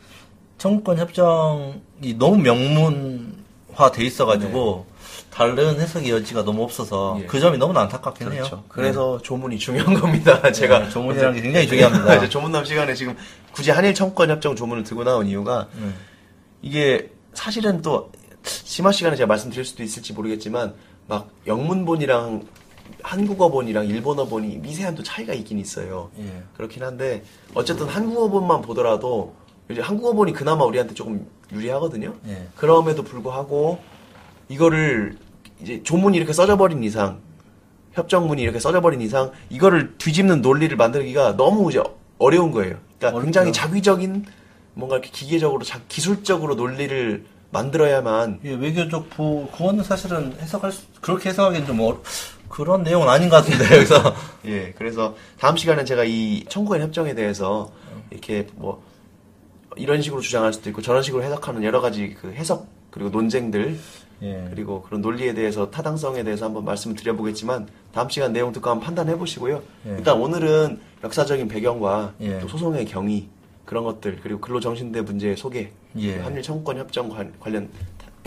[0.59, 4.85] 청구권 협정이 너무 명문화 돼 있어가지고
[5.31, 7.27] 다른 해석의 여지가 너무 없어서 예.
[7.27, 8.57] 그 점이 너무나 안타깝긴 그렇죠.
[8.57, 8.65] 해요.
[8.69, 10.41] 그래서 조문이 중요한 겁니다.
[10.53, 12.17] 제가 네, 조문이라는 게 굉장히 중요합니다.
[12.19, 13.17] 이제 조문남 시간에 지금
[13.53, 15.91] 굳이 한일 청구권 협정 조문을 들고 나온 이유가 네.
[16.63, 18.11] 이게 사실은 또
[18.45, 20.75] 심화 시간에 제가 말씀드릴 수도 있을지 모르겠지만
[21.07, 22.43] 막 영문본이랑
[23.03, 26.11] 한국어본이랑 일본어본이 미세한 또 차이가 있긴 있어요.
[26.19, 26.43] 예.
[26.57, 27.23] 그렇긴 한데
[27.55, 29.35] 어쨌든 한국어본만 보더라도
[29.71, 32.15] 이제 한국어본이 그나마 우리한테 조금 유리하거든요.
[32.27, 32.49] 예.
[32.57, 33.79] 그럼에도 불구하고
[34.51, 35.17] 이거를
[35.63, 37.21] 이제 조문이 이렇게 써져 버린 이상
[37.93, 41.83] 협정문이 이렇게 써져 버린 이상 이거를 뒤집는 논리를 만들기가 너무 이제
[42.19, 42.77] 어려운 거예요.
[42.99, 43.23] 그러니까 어렵죠.
[43.23, 44.27] 굉장히 자기적인
[44.75, 51.31] 뭔가 이렇게 기계적으로 자, 기술적으로 논리를 만들어야만 예, 외교적 부 그거는 사실은 해석할 수, 그렇게
[51.31, 52.01] 해석하기는 좀 어려,
[52.49, 54.15] 그런 내용은 아닌 것 같은데 그래서
[54.47, 57.73] 예 그래서 다음 시간에 제가 이 청구권 협정에 대해서
[58.11, 58.83] 이렇게 뭐
[59.77, 63.79] 이런 식으로 주장할 수도 있고 저런 식으로 해석하는 여러 가지 그 해석 그리고 논쟁들
[64.23, 64.47] 예.
[64.51, 69.17] 그리고 그런 논리에 대해서 타당성에 대해서 한번 말씀을 드려보겠지만 다음 시간 내용 듣고 한번 판단해
[69.17, 69.63] 보시고요.
[69.87, 69.91] 예.
[69.99, 72.39] 일단 오늘은 역사적인 배경과 예.
[72.41, 73.29] 또 소송의 경위
[73.65, 76.19] 그런 것들 그리고 근로정신대 문제의 소개 예.
[76.19, 77.69] 한일 청구권 협정 관- 관련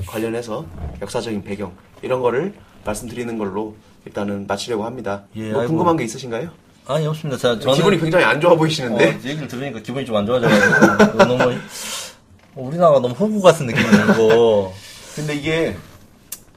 [0.08, 0.66] 관련해서
[1.02, 1.72] 역사적인 배경
[2.02, 2.54] 이런 거를
[2.86, 3.76] 말씀드리는 걸로
[4.06, 5.24] 일단은 마치려고 합니다.
[5.36, 5.70] 예, 뭐 아이고.
[5.74, 6.50] 궁금한 게 있으신가요?
[6.88, 7.38] 아니 없습니다.
[7.40, 11.54] 자, 저는 기분이 굉장히 안 좋아 어, 보이시는데 얘기를 들으니까 기분이 좀 안 좋아져가지고 너무
[12.56, 14.74] 우리나라가 너무 호구 같은 느낌이 들고
[15.16, 15.76] 근데 이게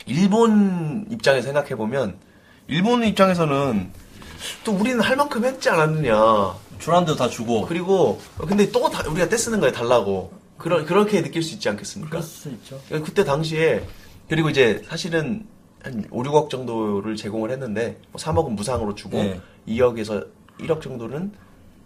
[0.06, 2.16] 일본 입장에서 생각해 보면
[2.68, 3.90] 일본 입장에서는
[4.64, 6.14] 또 우리는 할 만큼 했지 않았느냐.
[6.78, 11.54] 주란도 다 주고 그리고 근데 또 다- 우리가 떼쓰는 거에 달라고 그런 그렇게 느낄 수
[11.54, 12.10] 있지 않겠습니까?
[12.10, 12.78] 그럴 수 있죠.
[12.88, 13.82] 그때 당시에
[14.28, 15.46] 그리고 이제 사실은
[15.82, 19.40] 한 5, 6억 정도를 제공을 했는데 뭐 3억은 무상으로 주고 네.
[19.68, 20.26] 2억에서
[20.60, 21.32] 1억 정도는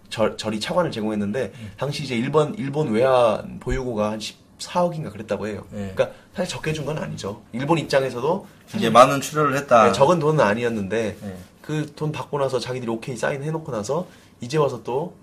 [0.09, 1.71] 절, 절이 차관을 제공했는데 네.
[1.77, 4.21] 당시 이제 일본 일본 외환 보유고가 한
[4.71, 5.65] 14억인가 그랬다고 해요.
[5.71, 5.93] 네.
[5.95, 7.43] 그러니까 사실 적게 준 건 아니죠.
[7.53, 8.47] 일본 입장에서도
[8.77, 9.87] 이제 많은 출혈을 했다.
[9.87, 11.37] 네, 적은 돈은 아니었는데 네.
[11.63, 14.07] 그돈 받고 나서 자기들이 오케이 사인 해놓고 나서
[14.41, 15.15] 이제 와서 또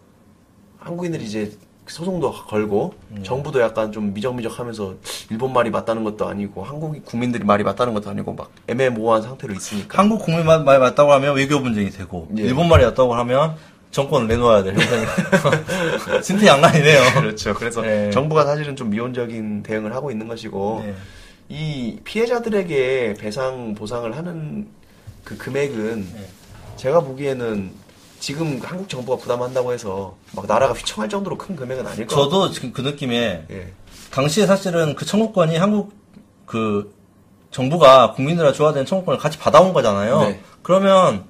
[0.80, 1.52] 한국인들이 이제
[1.88, 3.24] 소송도 걸고 네.
[3.24, 4.96] 정부도 약간 좀 미적미적하면서
[5.32, 9.98] 일본 말이 맞다는 것도 아니고 한국 국민들이 말이 맞다는 것도 아니고 막 애매모호한 상태로 있으니까
[9.98, 12.42] 한국 국민 말- 말이 맞다고 하면 외교 분쟁이 되고 예.
[12.44, 13.56] 일본 말이 맞다고 하면
[13.92, 17.02] 정권을 내놓아야 될 형태는 진퇴양난이네요.
[17.22, 17.54] 그렇죠.
[17.54, 18.12] 그래서 네.
[18.12, 20.96] 정부가 사실은 좀 미온적인 대응을 하고 있는 것이고 네.
[21.50, 24.68] 이 피해자들에게 배상 보상을 하는
[25.24, 26.30] 그 금액은 네.
[26.76, 27.72] 제가 보기에는
[28.20, 32.30] 지금 한국 정부가 부담한다고 해서 막 나라가 휘청할 정도로 큰 금액은 아닐 것 같아요.
[32.30, 33.74] 저도 지금 그 느낌에 예.
[34.12, 35.94] 당시에 사실은 그 청구권이 한국
[36.46, 36.94] 그
[37.52, 40.22] 정부가 국민들한테 줘야 되는 청구권을 같이 받아온 거잖아요.
[40.22, 40.42] 네.
[40.64, 41.26] 그러면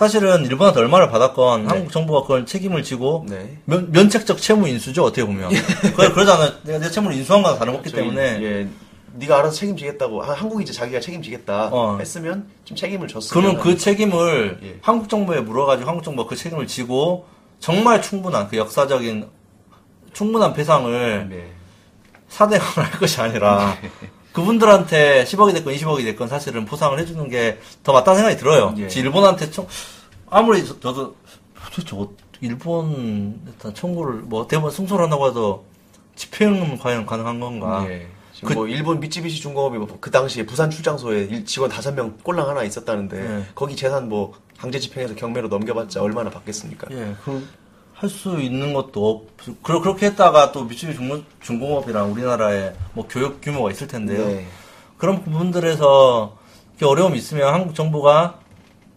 [0.00, 1.68] 사실은 일본한테 얼마를 받았건 네.
[1.68, 3.56] 한국 정부가 그걸 책임을 지고 네.
[3.64, 5.48] 면, 면책적 채무 인수죠 어떻게 보면
[5.96, 6.52] 그래 그러잖아요.
[6.64, 8.68] 내가 내 채무를 인수한 거랑 다름없기 저희, 때문에 예,
[9.14, 11.96] 네가 알아서 책임지겠다고 한- 한국이 이제 자기가 책임지겠다 어.
[11.98, 14.78] 했으면 좀 책임을 졌으면 그러면 그 책임을 예.
[14.82, 17.24] 한국 정부에 물어가지고 한국 정부가 그 책임을 지고
[17.58, 19.26] 정말 충분한 그 역사적인
[20.12, 21.50] 충분한 배상을 네.
[22.28, 23.78] 사대강을 할 것이 아니라
[24.36, 28.74] 그분들한테 10억이 됐건 20억이 됐건 사실은 보상을 해주는 게 더 맞다는 생각이 들어요.
[28.78, 28.88] 예.
[28.88, 29.66] 지 일본한테 청,
[30.28, 31.16] 아무리 저, 도
[31.74, 32.10] 도대체 어-
[32.40, 35.64] 일본한테 청구를 뭐 대부분 승소를 한다고 해도
[36.16, 37.84] 집행은 과연 가능한 건가?
[37.88, 38.06] 예.
[38.34, 42.16] 지금 그- 뭐 일본 미쯔비시 중공업이 뭐 그 당시에 부산 출장소에 일- 직원 다섯 명
[42.22, 43.46] 꼴랑 하나 있었다는데 네.
[43.54, 46.88] 거기 재산 뭐 강제 집행해서 경매로 넘겨봤자 얼마나 받겠습니까?
[46.90, 47.14] 예,
[47.96, 53.40] 할 수 있는 것도 없, 그러, 그렇게 했다가 또 미쯔비시 중공, 중공업이랑 우리나라에 뭐 교육
[53.40, 54.26] 규모가 있을 텐데요.
[54.26, 54.46] 네.
[54.98, 56.36] 그런 부분들에서
[56.82, 58.40] 어려움이 있으면 한국 정부가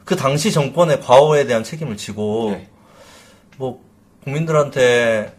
[0.04, 2.68] 그 당시 정권의 과오에 대한 책임을 지고 네.
[3.58, 3.82] 뭐
[4.26, 5.34] 국민들한테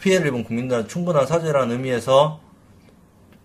[0.00, 2.40] 피해를 입은 국민들한테 충분한 사죄라는 의미에서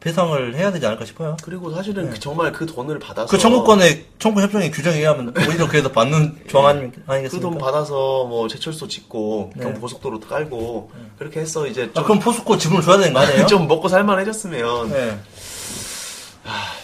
[0.09, 1.35] 배상을 해야 되지 않을까 싶어요.
[1.43, 5.91] 그리고 사실은 그 정말 그 돈을 받아서 그 청구권의 청구 협정의 규정에 의하면 오히려 그래서
[5.91, 7.49] 받는 조항 아니- 그 아니겠습니까?
[7.49, 9.63] 돈 받아서 뭐 제철소 짓고 네.
[9.63, 13.47] 경부 고속도로 깔고 그렇게 해서 이제 아, 좀, 그럼 포스코 지분을 줘야 되는 거 아니에요?
[13.47, 15.19] 좀 먹고 살만해졌으면 네.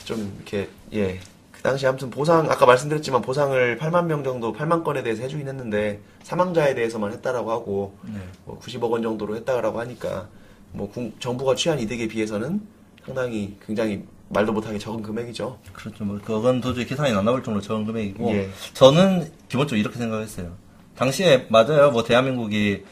[0.04, 1.20] 좀 이렇게 예.
[1.52, 6.00] 그 당시 아무튼 보상 아까 말씀드렸지만 보상을 8만 명 정도 8만 건에 대해서 해주긴 했는데
[6.24, 8.20] 사망자에 대해서만 했다라고 하고 네.
[8.46, 10.28] 뭐 90억 원 정도로 했다라고 하니까
[10.72, 12.62] 뭐 국- 정부가 취한 이득에 비해서는
[13.06, 15.60] 상당히 굉장히 말도 못하게 적은 금액이죠.
[15.74, 16.06] 그렇죠.
[16.06, 18.50] 뭐 그건 도저히 계산이 안 나올 정도로 적은 금액이고 예.
[18.74, 20.52] 저는 기본적으로 이렇게 생각했어요.
[20.96, 21.92] 당시에 맞아요.
[21.92, 22.84] 뭐 대한민국이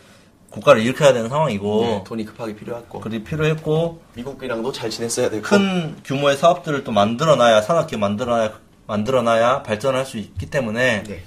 [0.50, 5.96] 국가를 일으켜야 되는 상황이고 예, 돈이 급하게 필요했고 그리 필요했고 미국이랑도 잘 지냈어야 되고 큰
[6.04, 11.22] 규모의 사업들을 또 만들어놔야 산업계 만들어놔야 만들어놔야 발전할 수 있기 때문에 네.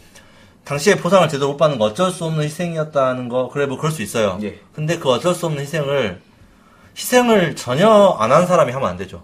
[0.64, 4.02] 당시에 보상을 제대로 못 받는 거 어쩔 수 없는 희생이었다는 거 그래 뭐 그럴 수
[4.02, 4.38] 있어요.
[4.42, 4.58] 예.
[4.74, 6.20] 근데 그 어쩔 수 없는 희생을
[6.96, 7.88] 희생을 전혀
[8.18, 9.22] 안 한 사람이 하면 안 되죠.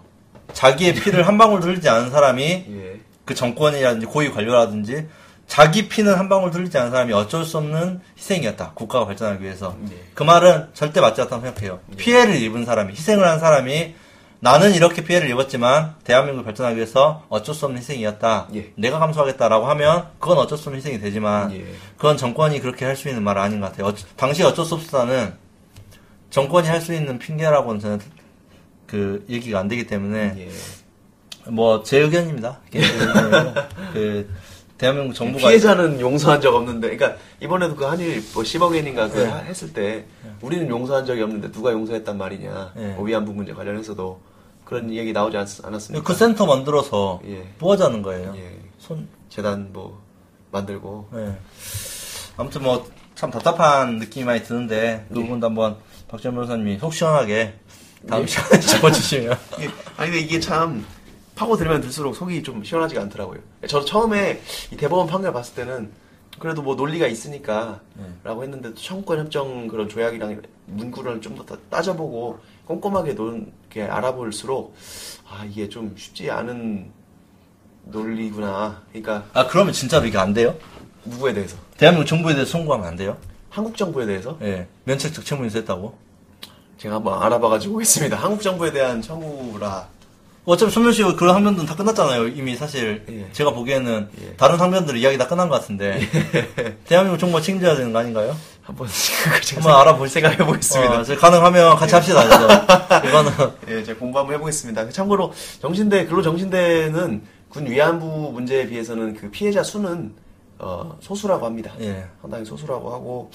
[0.53, 2.99] 자기의 피를 한 방울 흘리지 않은 사람이 예.
[3.25, 5.07] 그 정권이라든지 고위 관료라든지
[5.47, 8.71] 자기 피는 한 방울 흘리지 않은 사람이 어쩔 수 없는 희생이었다.
[8.75, 9.75] 국가가 발전하기 위해서.
[9.91, 9.95] 예.
[10.13, 11.79] 그 말은 절대 맞지 않다고 생각해요.
[11.97, 13.95] 피해를 입은 사람이, 희생을 한 사람이
[14.41, 18.47] 나는 이렇게 피해를 입었지만 대한민국이 발전하기 위해서 어쩔 수 없는 희생이었다.
[18.55, 18.71] 예.
[18.75, 21.65] 내가 감수하겠다라고 하면 그건 어쩔 수 없는 희생이 되지만 예.
[21.97, 23.87] 그건 정권이 그렇게 할 수 있는 말은 아닌 것 같아요.
[23.87, 25.33] 어, 당시 어쩔 수 없다는
[26.29, 27.99] 정권이 할 수 있는 핑계라고는 저는
[28.87, 31.49] 그 얘기가 안 되기 때문에 예.
[31.51, 32.59] 뭐제 의견입니다.
[32.71, 33.53] 개인적인 의견이고.
[33.93, 34.29] 그
[34.77, 39.25] 대한민국 정부가 피해자는 용서한 적 없는데, 그러니까 이번에도 그 한일 뭐 10억 엔인가 그 네.
[39.25, 40.05] 하- 했을 때
[40.41, 42.93] 우리는 용서한 적이 없는데 누가 용서했단 말이냐, 네.
[42.93, 44.21] 뭐 위안부 문제 관련해서도
[44.63, 46.05] 그런 얘기 나오지 않, 않았습니까?
[46.07, 47.47] 그 센터 만들어서 예.
[47.59, 48.33] 뭐 하자는 거예요.
[48.37, 48.57] 예.
[48.77, 50.01] 손 재단 뭐
[50.51, 51.33] 만들고 예.
[52.37, 55.23] 아무튼 뭐 참 답답한 느낌이 많이 드는데 그 예.
[55.23, 55.75] 부분도 한번
[56.09, 57.53] 박지원 변호사님이 속 시원하게
[58.07, 60.85] 다음 시간에 짚어주시면 이게- 아니 근데 이게 참
[61.35, 63.39] 파고 들면 들수록 속이 좀 시원하지가 않더라고요.
[63.67, 64.41] 저도 처음에
[64.71, 65.91] 이 대법원 판결 봤을 때는
[66.39, 68.05] 그래도 뭐 논리가 있으니까 네.
[68.23, 74.75] 라고 했는데 또 청구권 협정 그런 조약이랑 문구를 좀 더 따져보고 꼼꼼하게 논, 이렇게 알아볼수록
[75.29, 76.91] 아 이게 좀 쉽지 않은
[77.85, 78.81] 논리구나.
[78.89, 80.55] 그러니까 아 그러면 진짜로 이게 안 돼요?
[81.05, 81.57] 누구에 대해서?
[81.77, 83.17] 대한민국 정부에 대해서 청구하면 안 돼요?
[83.59, 84.67] 한국 정부에 대해서 예.
[84.85, 85.93] 면책적 채무 인수했다고?
[86.77, 88.15] 제가 한번 알아봐가지고 오겠습니다.
[88.23, 89.85] 한국 정부에 대한 청구라.
[90.45, 92.29] 어차피 소멸시효 그런 항변들은 다 끝났잖아요.
[92.29, 93.29] 이미 사실 예.
[93.33, 94.35] 제가 보기에는 예.
[94.37, 95.99] 다른 항변들 이야기 다 끝난 것 같은데
[96.87, 98.33] 대한민국 정부가 책임져야 되는 거 아닌가요?
[98.63, 98.87] 한번
[99.55, 101.01] 한번 알아볼 생각해 보겠습니다.
[101.01, 102.23] 어, 저 가능하면 같이 합시다.
[102.23, 103.31] 그래서 이거는
[103.67, 104.89] 예, 제가 공부 한번 해보겠습니다.
[104.89, 110.13] 참고로 정신대 근로 정신대는 군 위안부 문제에 비해서는 그 피해자 수는
[110.59, 111.73] 어, 소수라고 합니다.
[111.79, 112.05] 예.
[112.21, 113.31] 상당히 소수라고 하고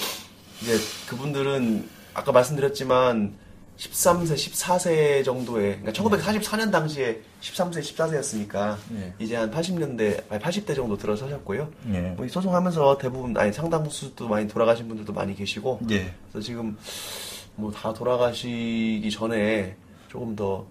[0.62, 0.76] 이제
[1.08, 3.34] 그분들은 아까 말씀드렸지만
[3.76, 9.14] 13세, 14세 정도의 그러니까 1944년 당시에 13세, 14세였으니까 예.
[9.18, 11.68] 이제 한 80년대, 아니 80대 정도 들어서셨고요.
[11.92, 12.00] 예.
[12.16, 16.14] 뭐이 소송하면서 대부분 아니 상당수도 많이 돌아가신 분들도 많이 계시고 예.
[16.30, 16.76] 그래서 지금
[17.56, 19.76] 뭐 다 돌아가시기 전에
[20.08, 20.66] 조금 더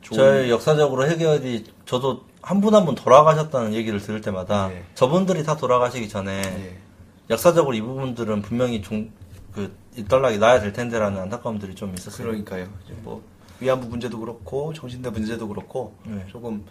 [0.00, 4.84] 좋은 저희 역사적으로 해결이 저도 한 분 한 분 돌아가셨다는 얘기를 들을 때마다 예.
[4.94, 6.76] 저분들이 다 돌아가시기 전에 예.
[7.30, 9.10] 역사적으로 이 부분들은 분명히 종,
[9.54, 12.26] 그, 일단락이 나야 될 텐데라는 안타까움들이 좀 있었어요.
[12.26, 12.66] 그러니까요.
[13.02, 13.22] 뭐
[13.60, 16.24] 위안부 문제도 그렇고 정신대 문제도 그렇고 네.
[16.28, 16.64] 조금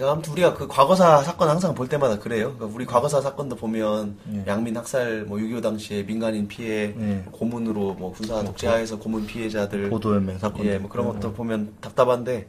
[0.00, 2.54] 아무튼 우리가 그 과거사 사건 항상 볼 때마다 그래요.
[2.54, 4.44] 그러니까 우리 과거사 사건도 보면 네.
[4.46, 7.24] 양민 학살 뭐 6.25 당시에 민간인 피해 네.
[7.32, 10.66] 고문으로 뭐 군사 독재하에서 고문 피해자들 보도연맹 사건.
[10.66, 12.46] 예, 뭐 그런 것도 보면 답답한데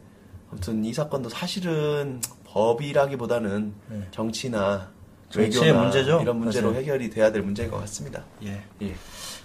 [0.52, 4.08] 아무튼 이 사건도 사실은 법이라기보다는 네.
[4.12, 4.90] 정치나
[5.36, 6.82] 외교나 문제죠, 이런 문제로 사실.
[6.82, 8.24] 해결이 돼야 될 문제인 것 같습니다.
[8.44, 8.62] 예.
[8.82, 8.94] 예.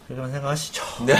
[0.09, 0.83] 그런 생각하시죠.
[1.07, 1.15] 네.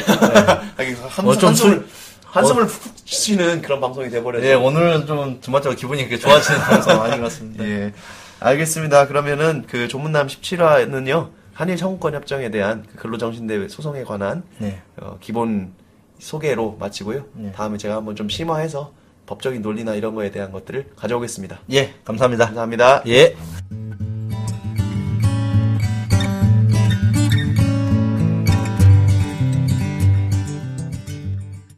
[0.77, 1.89] 아니, 한숨, 뭐좀 한숨을, 술-
[2.25, 4.49] 한숨을 푹 쉬는 그런 방송이 돼버렸어요.
[4.49, 7.65] 예, 오늘은 좀 주말적으로 기분이 그렇게 좋아지는 방송 아닌 것 같습니다.
[7.65, 7.93] 예.
[8.41, 9.07] 알겠습니다.
[9.07, 14.83] 그러면은 그 조문남 17화는요, 한일 청구권 협정에 대한 그 근로정신대 소송에 관한 네.
[14.97, 15.73] 어, 기본
[16.19, 17.25] 소개로 마치고요.
[17.35, 17.53] 네.
[17.53, 18.93] 다음에 제가 한번 좀 심화해서
[19.27, 21.61] 법적인 논리나 이런 거에 대한 것들을 가져오겠습니다.
[21.73, 22.47] 예, 감사합니다.
[22.47, 23.03] 감사합니다.
[23.09, 23.37] 예.